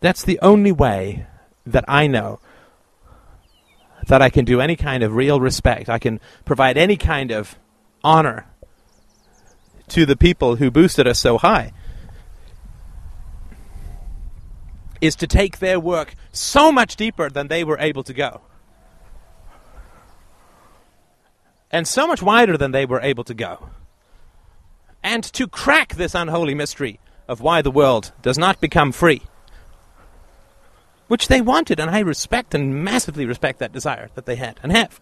[0.00, 1.26] That's the only way
[1.66, 2.40] that I know
[4.06, 5.88] that I can do any kind of real respect.
[5.88, 7.58] I can provide any kind of
[8.02, 8.46] honor
[9.88, 11.72] to the people who boosted us so high.
[15.00, 18.40] Is to take their work so much deeper than they were able to go.
[21.70, 23.70] And so much wider than they were able to go.
[25.02, 29.22] And to crack this unholy mystery of why the world does not become free
[31.08, 34.70] which they wanted, and I respect and massively respect that desire that they had and
[34.70, 35.00] have.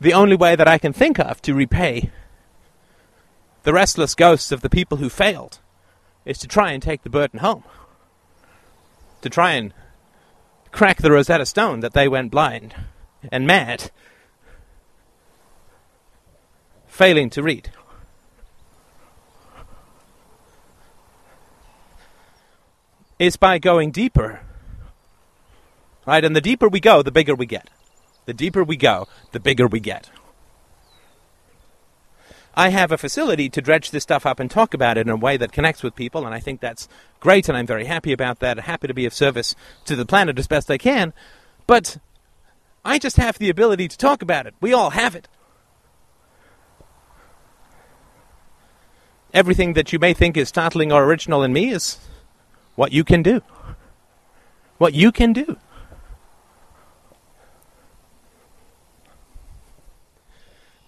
[0.00, 2.10] The only way that I can think of to repay
[3.62, 5.58] the restless ghosts of the people who failed
[6.24, 7.64] is to try and take the burden home.
[9.22, 9.72] To try and
[10.70, 12.74] crack the Rosetta Stone that they went blind
[13.30, 13.90] and mad,
[16.86, 17.70] failing to read.
[23.18, 24.40] Is by going deeper.
[26.06, 26.24] Right?
[26.24, 27.70] And the deeper we go, the bigger we get.
[28.26, 30.10] The deeper we go, the bigger we get.
[32.58, 35.16] I have a facility to dredge this stuff up and talk about it in a
[35.16, 36.88] way that connects with people, and I think that's
[37.20, 38.58] great, and I'm very happy about that.
[38.60, 39.54] Happy to be of service
[39.84, 41.12] to the planet as best I can.
[41.66, 41.98] But
[42.86, 44.54] I just have the ability to talk about it.
[44.60, 45.26] We all have it.
[49.34, 51.98] Everything that you may think is startling or original in me is
[52.76, 53.42] what you can do.
[54.78, 55.58] What you can do.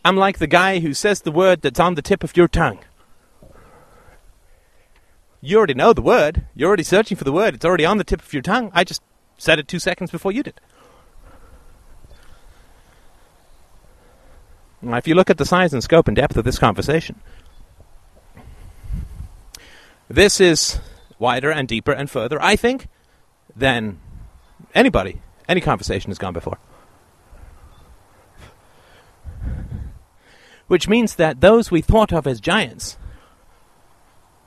[0.04, 2.78] I'm like the guy who says the word that's on the tip of your tongue.
[5.40, 6.46] You already know the word.
[6.54, 7.54] You're already searching for the word.
[7.54, 8.70] It's already on the tip of your tongue.
[8.72, 9.02] I just
[9.36, 10.60] said it two seconds before you did.
[14.82, 17.20] If you look at the size and scope and depth of this conversation,
[20.08, 20.78] this is
[21.18, 22.88] wider and deeper and further, I think,
[23.54, 23.98] than
[24.74, 26.58] anybody, any conversation has gone before.
[30.68, 32.96] which means that those we thought of as giants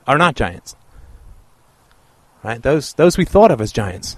[0.06, 0.74] are not giants.
[2.42, 2.62] Right?
[2.62, 4.16] Those those we thought of as giants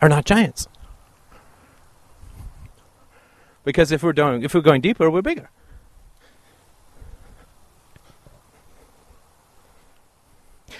[0.00, 0.68] are not giants.
[3.64, 5.50] Because if we're doing if we're going deeper, we're bigger.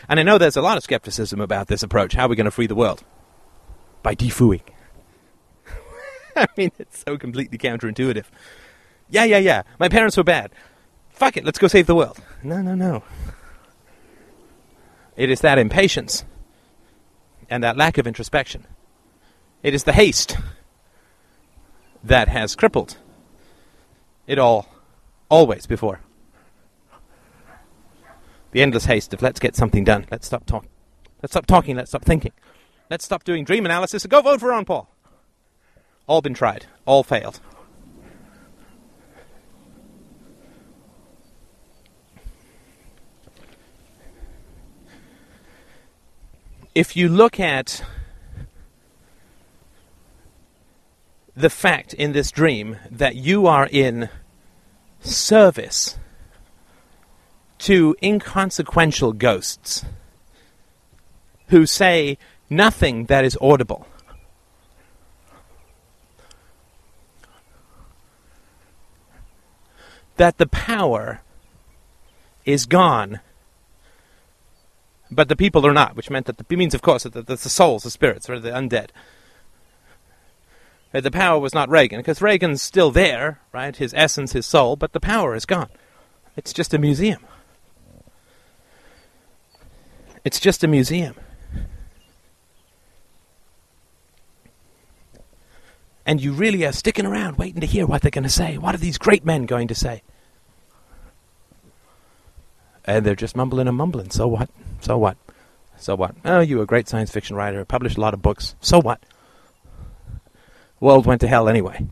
[0.09, 2.14] And I know there's a lot of skepticism about this approach.
[2.14, 3.03] How are we going to free the world?
[4.03, 4.62] By defooing.
[6.37, 8.24] I mean, it's so completely counterintuitive.
[9.09, 9.62] Yeah, yeah, yeah.
[9.78, 10.51] My parents were bad.
[11.11, 12.18] Fuck it, let's go save the world.
[12.43, 13.03] No, no, no.
[15.16, 16.24] It is that impatience
[17.49, 18.66] and that lack of introspection.
[19.62, 20.37] It is the haste
[22.05, 22.96] that has crippled
[24.26, 24.68] it all,
[25.28, 26.00] always before.
[28.52, 30.07] The endless haste of let's get something done.
[30.11, 30.70] Let's stop talking.
[31.22, 31.76] Let's stop talking.
[31.76, 32.32] Let's stop thinking.
[32.88, 34.88] Let's stop doing dream analysis and go vote for Ron Paul.
[36.07, 36.66] All been tried.
[36.86, 37.40] All failed.
[46.74, 47.84] if you look at
[51.37, 54.09] the fact in this dream that you are in
[55.01, 55.99] service
[57.59, 59.85] to inconsequential ghosts
[61.49, 62.18] who say
[62.49, 63.87] nothing that is audible.
[70.16, 71.22] That the power
[72.45, 73.20] is gone
[75.14, 77.37] but the people are not, which meant that the means, of course, that the, the
[77.37, 78.91] souls, the spirits, or the undead.
[80.95, 83.74] Uh, the power was not Reagan, because Reagan's still there, right?
[83.74, 85.70] His essence, his soul, but the power is gone.
[86.36, 87.24] It's just a museum.
[90.24, 91.16] It's just a museum.
[96.07, 98.57] And you really are sticking around waiting to hear what they're going to say.
[98.59, 100.03] What are these great men going to say?
[102.84, 104.11] And they're just mumbling and mumbling.
[104.11, 104.51] So what?
[104.80, 105.16] So what?
[105.78, 106.14] So what?
[106.24, 108.55] Oh, you were a great science fiction writer, published a lot of books.
[108.61, 109.01] So what?
[110.85, 111.87] World went to hell anyway.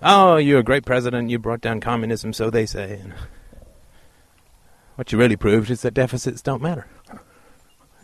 [0.00, 2.98] Oh, you're a great president, you brought down communism, so they say.
[3.02, 3.12] And
[4.94, 6.86] what you really proved is that deficits don't matter.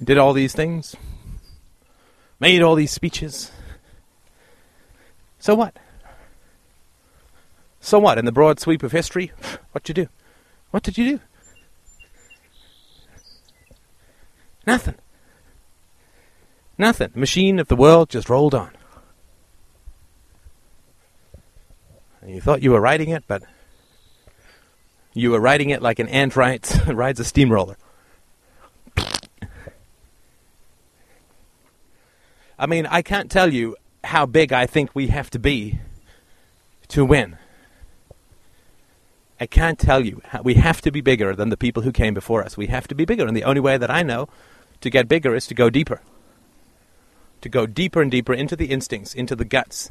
[0.04, 0.94] Did all these things,
[2.38, 3.50] made all these speeches.
[5.38, 5.78] So what?
[7.80, 8.18] So what?
[8.18, 9.32] In the broad sweep of history,
[9.72, 10.08] what you do?
[10.72, 11.20] What did you do?
[14.66, 14.96] Nothing.
[16.76, 17.12] Nothing.
[17.14, 18.72] The machine of the world just rolled on.
[22.28, 23.42] And you thought you were riding it, but
[25.14, 27.78] you were riding it like an ant rides, rides a steamroller.
[32.58, 35.80] I mean, I can't tell you how big I think we have to be
[36.88, 37.38] to win.
[39.40, 40.20] I can't tell you.
[40.42, 42.58] We have to be bigger than the people who came before us.
[42.58, 43.26] We have to be bigger.
[43.26, 44.28] And the only way that I know
[44.82, 46.02] to get bigger is to go deeper.
[47.40, 49.90] To go deeper and deeper into the instincts, into the guts,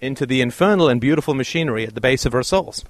[0.00, 2.84] into the infernal and beautiful machinery at the base of our souls.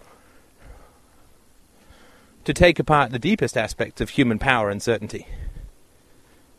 [2.45, 5.27] To take apart the deepest aspects of human power and certainty.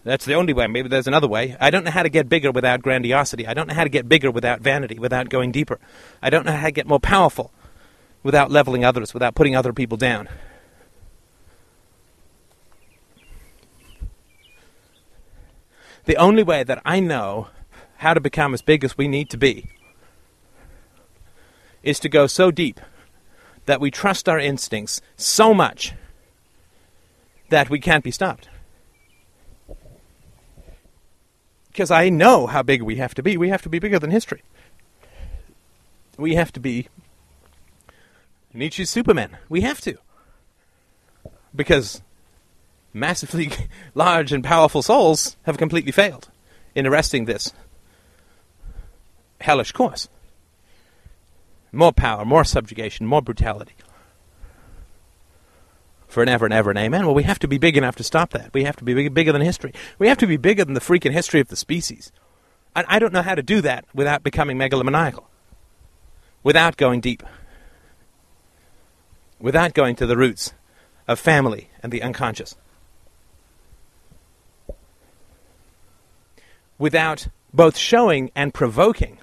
[0.04, 0.68] That's the only way.
[0.68, 1.56] Maybe there's another way.
[1.60, 3.46] I don't know how to get bigger without grandiosity.
[3.46, 5.80] I don't know how to get bigger without vanity, without going deeper.
[6.22, 7.52] I don't know how to get more powerful
[8.24, 10.28] without leveling others, without putting other people down.
[16.06, 17.48] The only way that I know
[17.98, 19.70] how to become as big as we need to be
[21.84, 22.80] is to go so deep
[23.66, 25.94] that we trust our instincts so much
[27.50, 28.50] that we can't be stopped.
[31.68, 33.38] Because I know how big we have to be.
[33.38, 34.44] We have to be bigger than history.
[36.18, 36.88] We have to be
[38.54, 39.38] Nietzsche's Superman.
[39.48, 39.98] We have to.
[41.56, 42.02] Because
[42.94, 43.52] massively
[43.96, 46.30] large and powerful souls have completely failed
[46.76, 47.54] in arresting this
[49.40, 50.10] hellish course.
[51.72, 53.76] More power, more subjugation, more brutality.
[56.08, 57.06] For an ever and ever and amen.
[57.06, 58.54] Well, we have to be big enough to stop that.
[58.54, 59.74] We have to be big, bigger than history.
[59.98, 62.12] We have to be bigger than the freaking history of the species.
[62.76, 65.24] And I don't know how to do that without becoming megalomaniacal.
[66.44, 67.24] Without going deep.
[69.40, 70.54] Without going to the roots
[71.08, 72.56] of family and the unconscious.
[76.78, 79.18] Without both showing and provoking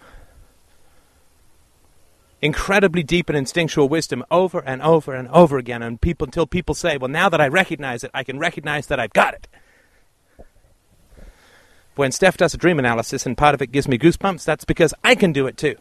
[2.41, 5.83] incredibly deep and instinctual wisdom over and over and over again.
[5.83, 9.01] And people until people say well now that i recognize it i can recognize that
[9.01, 9.49] i've got it.
[11.97, 14.95] When steph does a dream analysis and part of it gives me goosebumps that's because
[15.03, 15.77] i can do it too.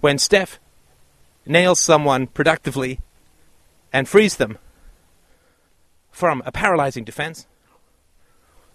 [0.00, 0.58] When steph
[1.46, 3.00] nails someone productively
[3.92, 4.58] and frees them
[6.10, 7.46] from a paralyzing defense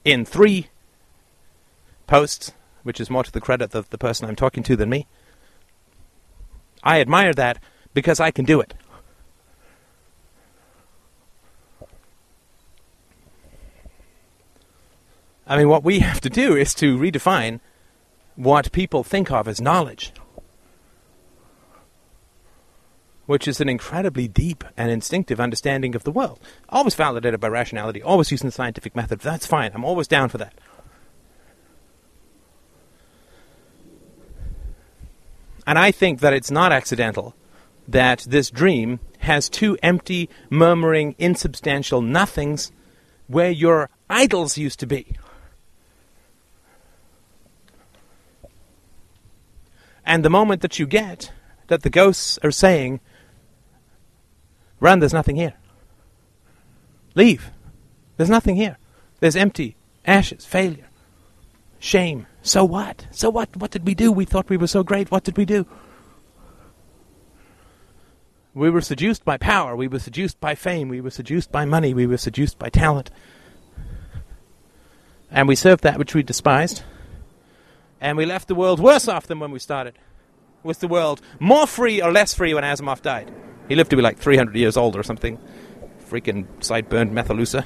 [0.04, 0.68] in three
[2.08, 2.54] posts,
[2.84, 5.08] which is more to the credit of the person I'm talking to than me.
[6.84, 7.60] I admire that
[7.94, 8.74] because I can do it.
[15.48, 17.60] I mean, what we have to do is to redefine
[18.36, 20.12] what people think of as knowledge,
[23.28, 26.40] which is an incredibly deep and instinctive understanding of the world.
[26.70, 29.20] Always validated by rationality, always using the scientific method.
[29.20, 29.72] That's fine.
[29.74, 30.54] I'm always down for that.
[35.68, 37.36] And I think that it's not accidental
[37.88, 42.72] that this dream has two empty, murmuring, insubstantial nothings
[43.28, 45.16] where your idols used to be.
[50.06, 51.32] And the moment that you get
[51.68, 53.00] that the ghosts are saying,
[54.80, 55.56] Run, there's nothing here.
[57.16, 57.50] Leave.
[58.18, 58.78] There's nothing here.
[59.20, 60.88] There's empty, ashes, failure,
[61.86, 63.06] shame, so what?
[63.12, 63.56] So what?
[63.56, 64.12] What did we do?
[64.12, 65.12] We thought we were so great.
[65.12, 65.66] What did we do?
[68.54, 69.76] We were seduced by power.
[69.76, 70.90] We were seduced by fame.
[70.90, 71.94] We were seduced by money.
[71.94, 73.12] We were seduced by talent.
[75.30, 76.84] And we served that which we despised.
[78.02, 80.00] And we left the world worse off than when we started.
[80.64, 83.32] Was the world more free or less free when Asimov died?
[83.68, 85.38] He lived to be like 300 years old or something.
[86.10, 87.66] Freaking sideburn Methuselah.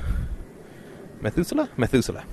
[1.22, 1.70] Methuselah?
[1.78, 2.26] Methuselah.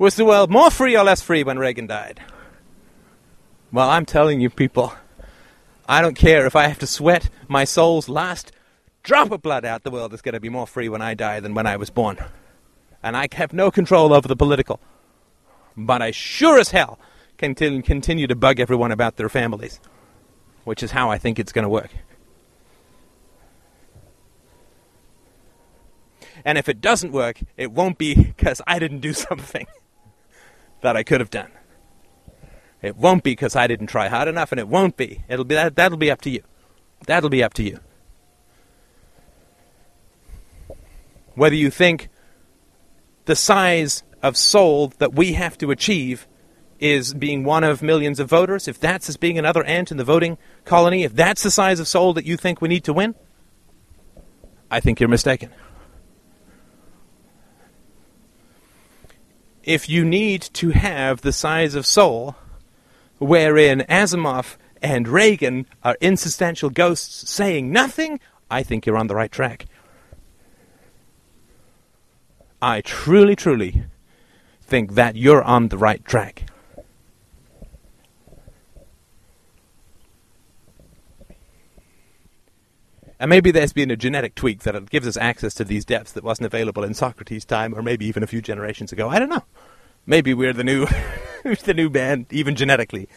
[0.00, 2.22] Was the world more free or less free when Reagan died?
[3.70, 4.94] Well, I'm telling you, people,
[5.86, 8.50] I don't care if I have to sweat my soul's last
[9.02, 11.38] drop of blood out, the world is going to be more free when I die
[11.40, 12.16] than when I was born.
[13.02, 14.80] And I have no control over the political.
[15.76, 16.98] But I sure as hell
[17.36, 19.80] can continue to bug everyone about their families,
[20.64, 21.90] which is how I think it's going to work.
[26.42, 29.66] And if it doesn't work, it won't be because I didn't do something
[30.80, 31.50] that I could have done.
[32.82, 35.22] It won't be because I didn't try hard enough, and it won't be.
[35.28, 35.76] It'll be that.
[35.76, 36.42] That'll be up to you.
[37.06, 37.80] That'll be up to you.
[41.34, 42.08] Whether you think
[43.26, 46.26] the size of soul that we have to achieve
[46.78, 50.04] is being one of millions of voters, if that's as being another ant in the
[50.04, 53.14] voting colony, if that's the size of soul that you think we need to win,
[54.70, 55.50] I think you're mistaken.
[59.62, 62.36] If you need to have the size of soul
[63.18, 69.30] wherein Asimov and Reagan are insubstantial ghosts saying nothing, I think you're on the right
[69.30, 69.66] track.
[72.62, 73.84] I truly, truly
[74.62, 76.49] think that you're on the right track.
[83.20, 86.24] And maybe there's been a genetic tweak that gives us access to these depths that
[86.24, 89.10] wasn't available in Socrates' time, or maybe even a few generations ago.
[89.10, 89.44] I don't know.
[90.06, 90.86] Maybe we're the new,
[91.64, 93.10] the new band, even genetically.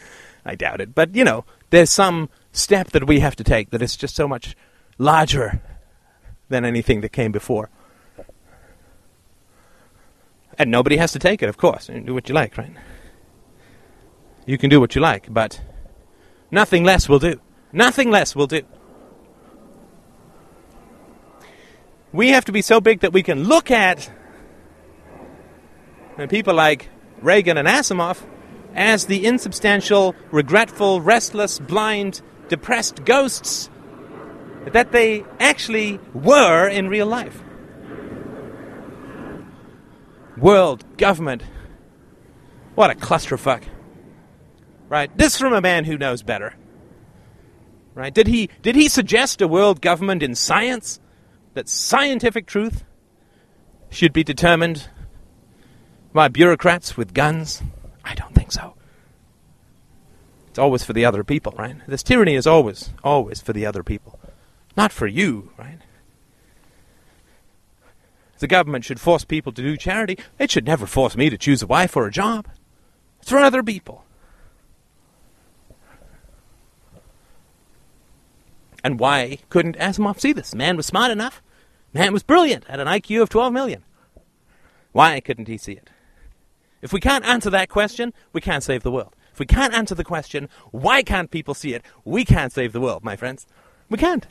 [0.44, 0.94] I doubt it.
[0.94, 4.28] But you know, there's some step that we have to take that is just so
[4.28, 4.58] much
[4.98, 5.62] larger
[6.50, 7.70] than anything that came before.
[10.60, 11.88] And nobody has to take it, of course.
[11.88, 12.74] Do what you like, right?
[14.46, 15.62] You can do what you like, but
[16.52, 17.40] nothing less will do.
[17.72, 18.64] Nothing less will do.
[22.14, 24.10] We have to be so big that we can look at
[26.30, 26.90] people like
[27.22, 28.22] Reagan and Asimov
[28.76, 33.70] as the insubstantial, regretful, restless, blind, depressed ghosts
[34.66, 37.44] that they actually were in real life.
[40.38, 41.44] World, government.
[42.76, 43.64] What a clusterfuck.
[44.90, 45.16] Right?
[45.18, 46.56] This from a man who knows better.
[47.96, 48.14] Right?
[48.14, 51.00] Did he did he suggest a world government in science?
[51.54, 52.84] That scientific truth
[53.90, 54.90] should be determined
[56.14, 57.62] by bureaucrats with guns?
[58.04, 58.76] I don't think so.
[60.48, 61.76] It's always for the other people, right?
[61.88, 64.20] This tyranny is always, always for the other people.
[64.78, 65.80] Not for you, right?
[68.40, 70.18] The government should force people to do charity.
[70.38, 72.48] It should never force me to choose a wife or a job.
[73.22, 74.04] It's for other people.
[78.84, 80.54] And why couldn't Asimov see this?
[80.54, 81.42] Man was smart enough.
[81.94, 83.84] Man was brilliant, had an IQ of 12 million.
[84.92, 85.90] Why couldn't he see it?
[86.82, 89.16] If we can't answer that question, we can't save the world.
[89.32, 92.82] If we can't answer the question, why can't people see it, we can't save the
[92.82, 93.48] world, my friends.
[93.90, 94.28] We can't.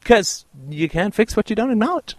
[0.00, 2.16] Because you can't fix what you don't acknowledge.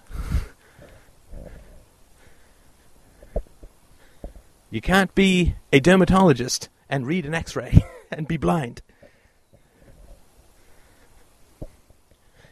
[4.76, 8.82] You can't be a dermatologist and read an x ray and be blind.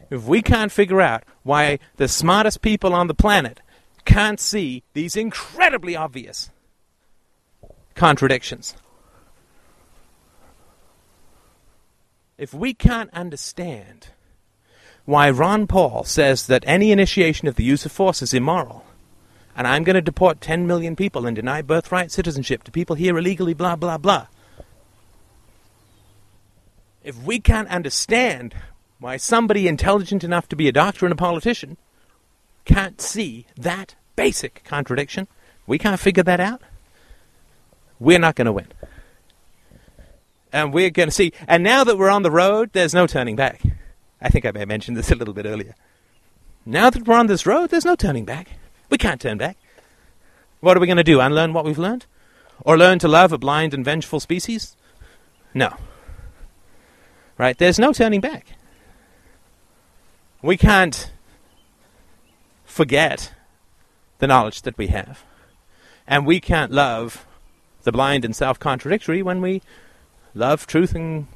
[0.08, 3.60] If we can't figure out why the smartest people on the planet
[4.06, 6.50] can't see these incredibly obvious
[7.94, 8.74] contradictions,
[12.38, 14.08] if we can't understand
[15.04, 18.86] why Ron Paul says that any initiation of the use of force is immoral.
[19.56, 23.16] And I'm going to deport 10 million people and deny birthright citizenship to people here
[23.16, 24.26] illegally, blah, blah, blah.
[27.04, 28.54] If we can't understand
[28.98, 31.76] why somebody intelligent enough to be a doctor and a politician
[32.64, 35.28] can't see that basic contradiction,
[35.66, 36.62] we can't figure that out,
[38.00, 38.68] we're not going to win.
[40.52, 41.32] And we're going to see.
[41.46, 43.60] And now that we're on the road, there's no turning back.
[44.20, 45.74] I think I may have mentioned this a little bit earlier.
[46.64, 48.48] Now that we're on this road, there's no turning back.
[48.94, 49.56] We can't turn back.
[50.60, 51.18] What are we going to do?
[51.18, 52.06] Unlearn what we've learned?
[52.60, 54.76] Or learn to love a blind and vengeful species?
[55.52, 55.74] No.
[57.36, 57.58] Right?
[57.58, 58.46] There's no turning back.
[60.42, 61.10] We can't
[62.64, 63.32] forget
[64.20, 65.24] the knowledge that we have.
[66.06, 67.26] And we can't love
[67.82, 69.60] the blind and self contradictory when we
[70.36, 71.26] love truth and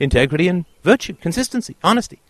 [0.00, 2.20] integrity and virtue, consistency, honesty.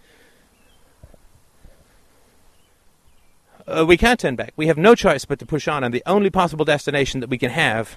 [3.67, 4.53] Uh, we can't turn back.
[4.57, 7.39] We have no choice but to push on, and the only possible destination that we
[7.39, 7.97] can have,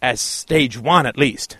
[0.00, 1.58] as stage one at least,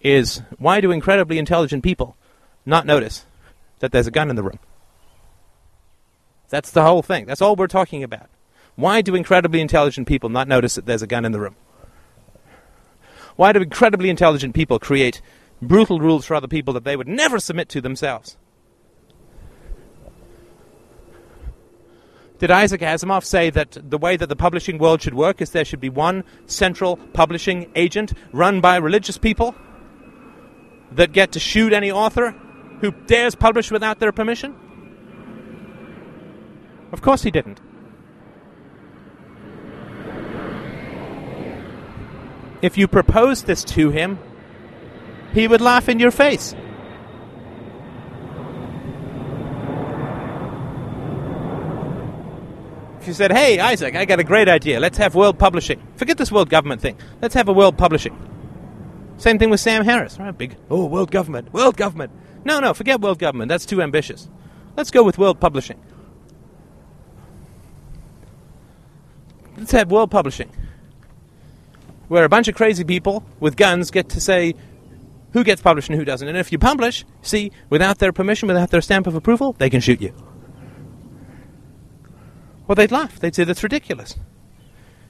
[0.00, 2.16] is why do incredibly intelligent people
[2.64, 3.26] not notice
[3.80, 4.58] that there's a gun in the room?
[6.48, 7.26] That's the whole thing.
[7.26, 8.30] That's all we're talking about.
[8.76, 11.56] Why do incredibly intelligent people not notice that there's a gun in the room?
[13.36, 15.20] Why do incredibly intelligent people create
[15.60, 18.36] brutal rules for other people that they would never submit to themselves?
[22.44, 25.64] Did Isaac Asimov say that the way that the publishing world should work is there
[25.64, 29.54] should be one central publishing agent run by religious people
[30.92, 32.32] that get to shoot any author
[32.82, 34.54] who dares publish without their permission?
[36.92, 37.62] Of course he didn't.
[42.60, 44.18] If you proposed this to him,
[45.32, 46.54] he would laugh in your face.
[53.04, 54.80] If you said, Hey, Isaac, I got a great idea.
[54.80, 55.78] Let's have world publishing.
[55.96, 56.96] Forget this world government thing.
[57.20, 58.16] Let's have a world publishing.
[59.18, 60.18] Same thing with Sam Harris.
[60.18, 60.30] Right?
[60.36, 62.12] Big, oh, world government, world government.
[62.46, 63.50] No, no, forget world government.
[63.50, 64.26] That's too ambitious.
[64.74, 65.78] Let's go with world publishing.
[69.58, 70.50] Let's have world publishing
[72.08, 74.54] where a bunch of crazy people with guns get to say
[75.34, 76.26] who gets published and who doesn't.
[76.26, 79.82] And if you publish, see, without their permission, without their stamp of approval, they can
[79.82, 80.14] shoot you.
[82.66, 83.18] Well, they'd laugh.
[83.18, 84.16] They'd say that's ridiculous.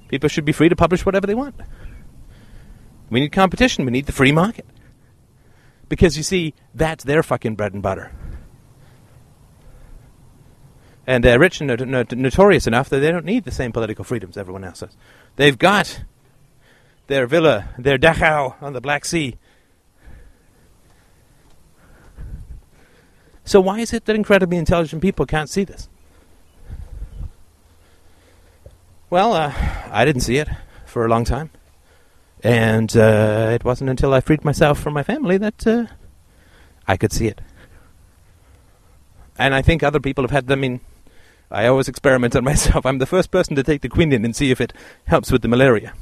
[0.08, 1.54] People should be free to publish whatever they want.
[3.10, 3.84] We need competition.
[3.84, 4.66] We need the free market.
[5.88, 8.12] Because you see, that's their fucking bread and butter.
[11.06, 11.68] And they're rich and
[12.16, 14.96] notorious enough that they don't need the same political freedoms everyone else has.
[15.36, 16.02] They've got
[17.06, 19.36] their villa, their dacha on the Black Sea.
[23.44, 25.90] So why is it that incredibly intelligent people can't see this?
[29.14, 29.52] Well, uh,
[29.92, 30.48] I didn't see it.
[30.86, 31.50] for a long time.
[32.42, 35.86] And uh, it wasn't until I freed myself from my family that uh,
[36.88, 37.40] I could see it.
[39.38, 40.64] And I think other people have had them.
[40.64, 40.80] in.
[41.48, 42.84] I always experiment on myself.
[42.84, 44.72] I'm the first person to take the quinine and see if it
[45.04, 45.92] helps with the malaria.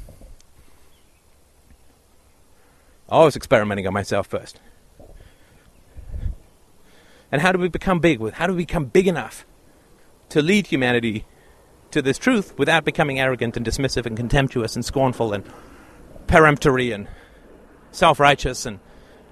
[3.09, 4.59] Always experimenting on myself first.
[7.31, 8.27] And how do we become big?
[8.31, 9.45] How do we become big enough
[10.29, 11.25] to lead humanity
[11.93, 15.43] to this truth without becoming arrogant and dismissive and contemptuous and scornful and
[16.27, 17.07] peremptory and
[17.91, 18.79] self righteous and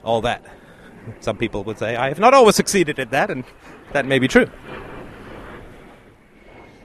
[0.03, 0.43] all that?
[1.19, 3.43] Some people would say, I have not always succeeded at that, and
[3.93, 4.47] that may be true.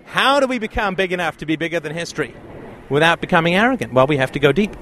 [0.06, 2.34] How do we become big enough to be bigger than history
[2.88, 3.92] without becoming arrogant?
[3.92, 4.74] Well, we have to go deep.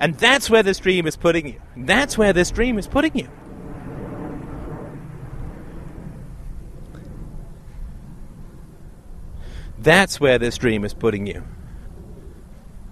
[0.00, 1.62] And that's where this dream is putting you.
[1.76, 3.28] That's where this dream is putting you.
[9.82, 11.42] That's where this dream is putting you.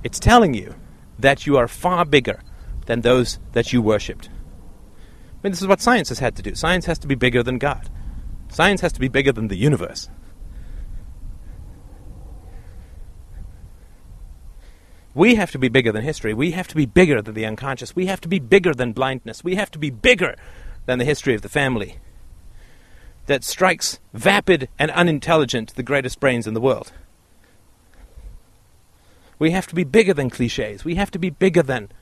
[0.03, 0.74] It's telling you
[1.20, 2.41] that you are far bigger
[2.86, 4.28] than those that you worshipped.
[4.28, 6.57] I mean, this is what science has had to do.
[6.57, 7.88] Science has to be bigger than God.
[8.49, 10.11] Science has to be bigger than the universe.
[15.14, 16.34] We have to be bigger than history.
[16.34, 17.95] We have to be bigger than the unconscious.
[17.95, 19.45] We have to be bigger than blindness.
[19.45, 20.34] We have to be bigger
[20.86, 21.99] than the history of the family
[23.31, 26.91] that strikes vapid and unintelligent the greatest brains in the world.
[29.39, 30.85] We have to be bigger than cliches.
[30.85, 31.93] We have to be bigger than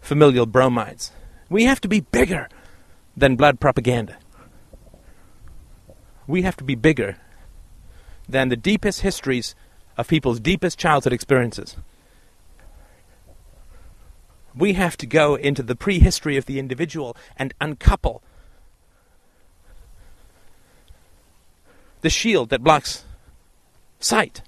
[0.00, 1.12] familial bromides.
[1.48, 2.48] We have to be bigger
[3.16, 4.16] than blood propaganda.
[6.26, 7.18] We have to be bigger
[8.28, 9.54] than the deepest histories
[9.96, 11.76] of people's deepest childhood experiences
[14.58, 18.22] we have to go into the prehistory of the individual and uncouple
[22.00, 23.04] the shield that blocks
[24.00, 24.42] sight.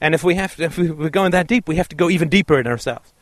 [0.00, 2.28] And if we have to, if we're going that deep, we have to go even
[2.28, 3.12] deeper in ourselves.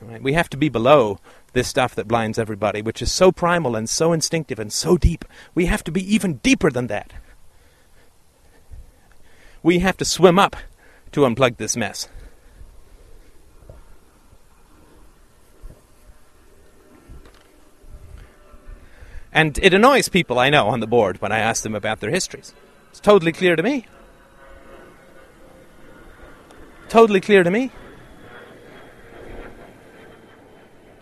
[0.00, 0.22] Right?
[0.22, 1.18] We have to be below
[1.52, 5.24] this stuff that blinds everybody, which is so primal and so instinctive and so deep.
[5.54, 7.12] We have to be even deeper than that.
[9.62, 10.56] We have to swim up
[11.12, 12.08] to unplug this mess.
[19.32, 22.10] And it annoys people I know on the board when I ask them about their
[22.10, 22.54] histories.
[22.90, 23.86] It's totally clear to me.
[26.88, 27.70] Totally clear to me.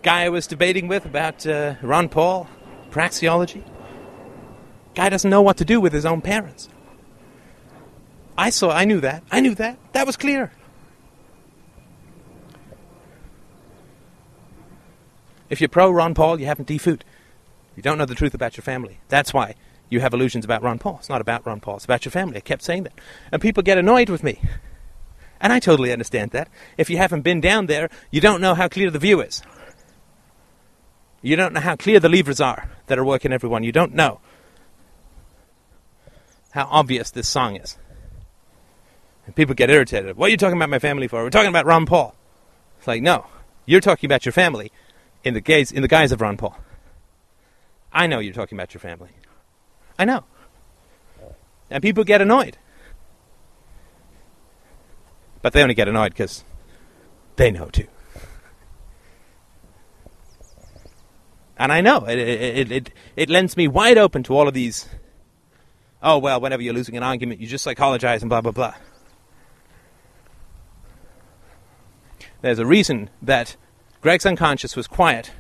[0.03, 2.49] Guy I was debating with about uh, Ron Paul,
[2.91, 3.65] praxeology.
[4.95, 6.69] Guy doesn't know what to do with his own parents.
[8.39, 9.23] I saw, I knew that.
[9.31, 9.79] I knew that.
[9.93, 10.53] That was clear.
[15.51, 17.03] If you're pro Ron Paul, you haven't defooed.
[17.81, 19.01] You don't know the truth about your family.
[19.09, 19.55] That's why
[19.89, 20.97] you have illusions about Ron Paul.
[20.99, 22.37] It's not about Ron Paul, it's about your family.
[22.37, 22.93] I kept saying that.
[23.33, 24.39] And people get annoyed with me.
[25.41, 26.51] And I totally understand that.
[26.77, 29.43] If you haven't been down there, you don't know how clear the view is.
[31.23, 33.65] You don't know how clear the levers are that are working everyone.
[33.65, 34.21] You don't know
[36.51, 37.79] how obvious this song is.
[39.25, 40.19] And people get irritated.
[40.19, 41.23] What are you talking about my family for?
[41.23, 42.15] We're talking about Ron Paul.
[42.77, 43.25] It's like, no,
[43.65, 44.71] you're talking about your family
[45.25, 46.59] in the guise, in the guise of Ron Paul.
[47.93, 49.11] I know you're talking about your family.
[49.99, 50.25] I know.
[51.71, 52.57] And people get annoyed.
[55.43, 56.45] But they only get annoyed because
[57.37, 57.87] they know too.
[61.57, 64.89] And I know it, it, it, it, lends me wide open to all of these.
[66.03, 68.75] Oh, well, whenever you're losing an argument, you just psychologize and blah, blah, blah.
[72.41, 73.57] There's a reason that
[74.01, 75.33] Greg's unconscious was quiet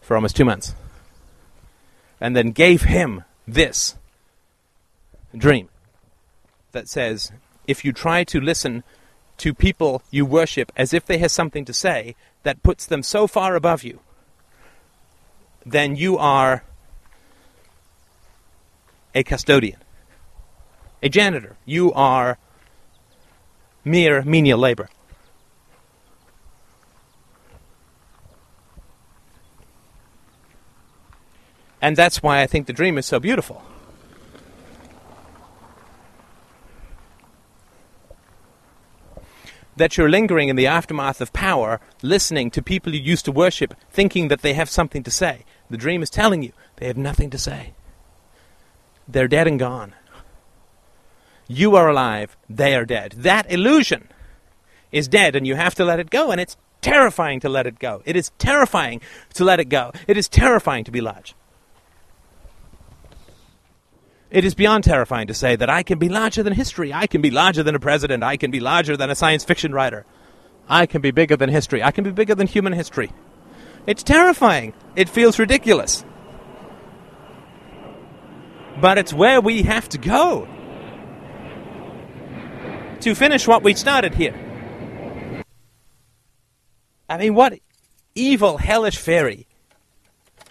[0.00, 0.74] for almost two months
[2.20, 3.96] and then gave him this
[5.36, 5.68] dream
[6.72, 7.32] that says
[7.66, 8.82] if you try to listen
[9.36, 13.26] to people you worship as if they have something to say that puts them so
[13.26, 14.00] far above you,
[15.66, 16.62] then you are
[19.14, 19.78] a custodian,
[21.02, 21.56] a janitor.
[21.64, 22.38] You are
[23.84, 24.88] mere menial labor.
[31.84, 33.62] And that's why I think the dream is so beautiful.
[39.76, 43.74] That you're lingering in the aftermath of power, listening to people you used to worship,
[43.90, 45.44] thinking that they have something to say.
[45.68, 47.74] The dream is telling you they have nothing to say.
[49.06, 49.92] They're dead and gone.
[51.46, 53.12] You are alive, they are dead.
[53.18, 54.08] That illusion
[54.90, 57.78] is dead, and you have to let it go, and it's terrifying to let it
[57.78, 58.00] go.
[58.06, 59.02] It is terrifying
[59.34, 59.92] to let it go.
[60.08, 61.34] It is terrifying to be large.
[64.34, 66.92] It is beyond terrifying to say that I can be larger than history.
[66.92, 68.24] I can be larger than a president.
[68.24, 70.04] I can be larger than a science fiction writer.
[70.68, 71.84] I can be bigger than history.
[71.84, 73.12] I can be bigger than human history.
[73.86, 74.74] It's terrifying.
[74.96, 76.04] It feels ridiculous.
[78.80, 80.48] But it's where we have to go
[83.02, 84.34] to finish what we started here.
[87.08, 87.56] I mean, what
[88.16, 89.46] evil, hellish fairy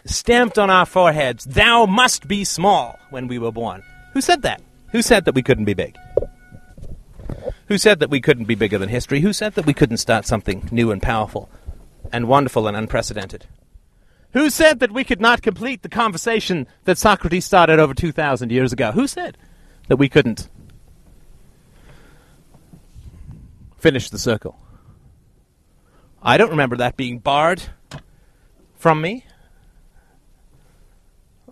[0.05, 3.83] stamped on our foreheads, Thou must be small, when we were born?
[4.13, 4.61] Who said that?
[4.91, 5.97] Who said that we couldn't be big?
[7.67, 9.21] Who said that we couldn't be bigger than history?
[9.21, 11.49] Who said that we couldn't start something new and powerful
[12.11, 13.45] and wonderful and unprecedented?
[14.33, 18.73] Who said that we could not complete the conversation that Socrates started over 2,000 years
[18.73, 18.91] ago?
[18.91, 19.37] Who said
[19.87, 20.49] that we couldn't
[23.77, 24.59] finish the circle?
[26.21, 27.63] I don't remember that being barred
[28.75, 29.25] from me.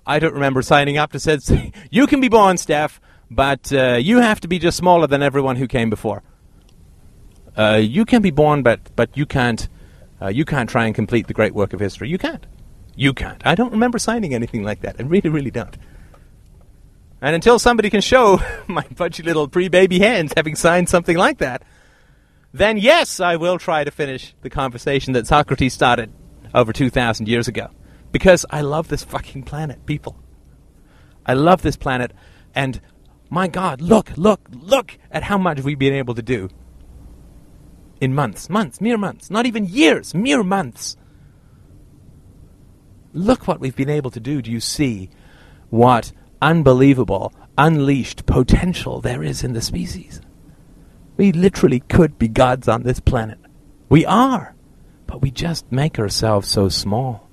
[0.06, 3.00] I don't remember signing up to say, you can be born, Steph,
[3.30, 6.24] but uh, you have to be just smaller than everyone who came before.
[7.58, 9.68] Uh, you can be born, but but you can't
[10.22, 12.10] uh, you can't try and complete the great work of history.
[12.10, 12.46] You can't.
[12.96, 13.42] You can't.
[13.46, 14.96] I don't remember signing anything like that.
[15.00, 15.78] I really, really don't.
[17.22, 21.64] And until somebody can show my pudgy little pre-baby hands having signed something like that,
[22.54, 26.12] then yes, I will try to finish the conversation that Socrates started
[26.54, 27.70] over 2,000 years ago.
[28.12, 30.18] Because I love this fucking planet, people.
[31.26, 32.12] I love this planet,
[32.56, 32.82] and
[33.30, 36.50] my God, look, look, look at how much we've been able to do
[38.02, 40.98] in months, months, mere months, not even years, mere months.
[43.14, 44.42] Look what we've been able to do.
[44.42, 45.10] Do you see
[45.70, 50.20] what unbelievable, unleashed potential there is in the species?
[51.16, 53.38] We literally could be gods on this planet.
[53.88, 54.56] We are.
[55.06, 57.30] But we just make ourselves so small.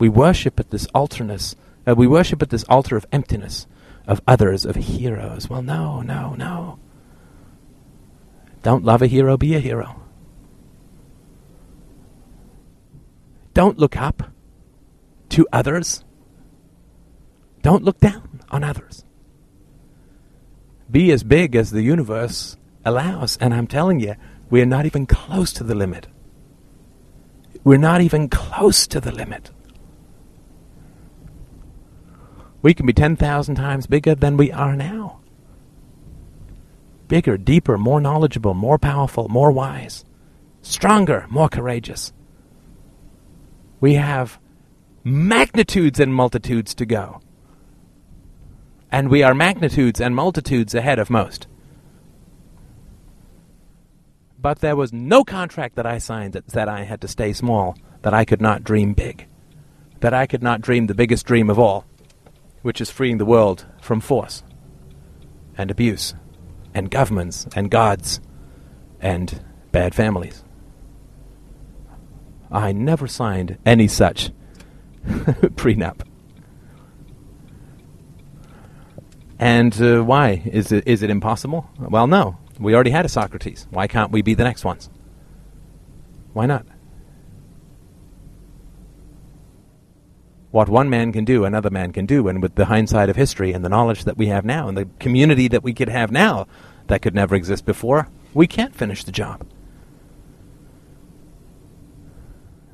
[0.00, 1.54] We worship at this alterness.
[1.86, 3.66] Uh, we worship at this altar of emptiness,
[4.06, 5.48] of others, of heroes.
[5.48, 6.78] Well, no, no, no.
[8.62, 10.00] Don't love a hero, be a hero.
[13.52, 14.22] Don't look up
[15.30, 16.02] to others.
[17.60, 19.04] Don't look down on others.
[20.90, 23.36] Be as big as the universe allows.
[23.36, 24.14] And I'm telling you,
[24.48, 26.06] we're not even close to the limit.
[27.64, 29.50] We're not even close to the limit.
[32.62, 35.20] We can be 10,000 times bigger than we are now.
[37.08, 40.04] Bigger, deeper, more knowledgeable, more powerful, more wise,
[40.62, 42.12] stronger, more courageous.
[43.80, 44.38] We have
[45.02, 47.20] magnitudes and multitudes to go.
[48.92, 51.46] And we are magnitudes and multitudes ahead of most.
[54.38, 57.76] But there was no contract that I signed that said I had to stay small,
[58.02, 59.26] that I could not dream big,
[60.00, 61.84] that I could not dream the biggest dream of all,
[62.62, 64.42] which is freeing the world from force
[65.56, 66.14] and abuse
[66.74, 68.20] and governments and gods
[69.00, 69.42] and
[69.72, 70.44] bad families.
[72.50, 74.30] I never signed any such
[75.04, 76.02] prenup.
[79.38, 80.42] And uh, why?
[80.44, 81.68] Is it, is it impossible?
[81.78, 82.36] Well, no.
[82.58, 83.66] We already had a Socrates.
[83.70, 84.90] Why can't we be the next ones?
[86.34, 86.66] Why not?
[90.50, 92.28] What one man can do, another man can do.
[92.28, 94.88] And with the hindsight of history and the knowledge that we have now and the
[94.98, 96.46] community that we could have now
[96.88, 99.46] that could never exist before, we can't finish the job.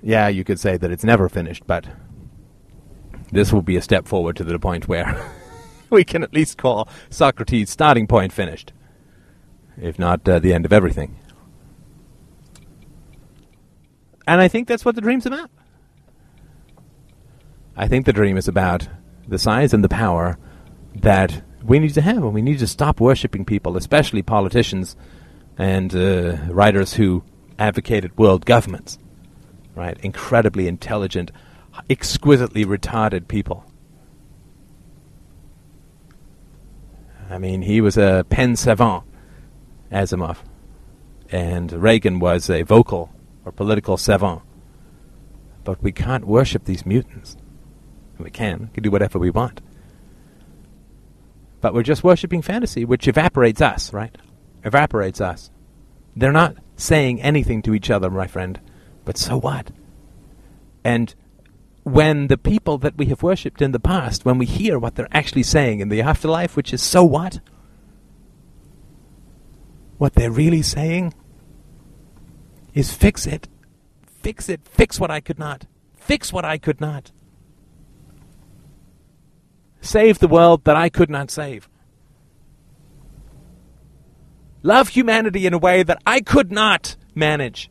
[0.03, 1.87] Yeah, you could say that it's never finished, but
[3.33, 5.21] this will be a step forward to the point where
[5.91, 8.73] we can at least call Socrates' starting point finished
[9.81, 11.19] if not uh, the end of everything.
[14.27, 15.51] And I think that's what the dream's about.
[17.77, 18.89] I think the dream is about
[19.29, 20.39] the size and the power
[20.95, 24.97] that we need to have, and we need to stop worshipping people, especially politicians
[25.59, 27.23] and uh, writers who
[27.59, 28.99] advocated world governments.
[29.75, 29.99] Right?
[30.03, 31.31] Incredibly intelligent,
[31.91, 33.65] exquisitely retarded people.
[37.29, 39.05] I mean, he was a pen savant
[39.91, 40.39] Asimov.
[41.31, 43.13] And Reagan was a vocal
[43.45, 44.43] or political savant.
[45.65, 47.37] But we can't worship these mutants.
[48.19, 48.61] We can.
[48.61, 49.61] We can do whatever we want.
[51.61, 54.17] But we're just worshipping fantasy, which evaporates us, right?
[54.65, 55.51] Evaporates us.
[56.15, 58.61] They're not saying anything to each other, my friend.
[59.05, 59.71] But so what?
[60.85, 61.15] And
[61.83, 65.09] when the people that we have worshipped in the past, when we hear what they're
[65.13, 67.41] actually saying in the afterlife, which is so what?
[69.99, 71.15] What they're really saying
[72.75, 73.49] is fix it.
[74.23, 74.61] Fix it.
[74.67, 75.67] Fix what I could not.
[75.97, 77.13] Fix what I could not.
[79.87, 81.69] Save the world that I could not save.
[84.65, 87.71] Love humanity in a way that I could not manage.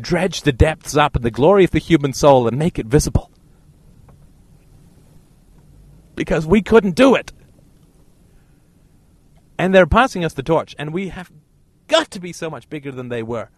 [0.00, 3.30] Dredge the depths up in the glory of the human soul and make it visible.
[6.16, 7.32] Because we couldn't do it.
[9.56, 11.30] And they're passing us the torch, and we have
[11.86, 13.48] got to be so much bigger than they were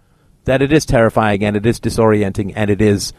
[0.44, 3.14] that it is terrifying and it is disorienting and it is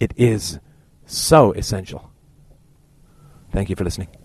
[0.00, 0.58] it is
[1.06, 2.10] so essential.
[3.52, 4.23] Thank you for listening.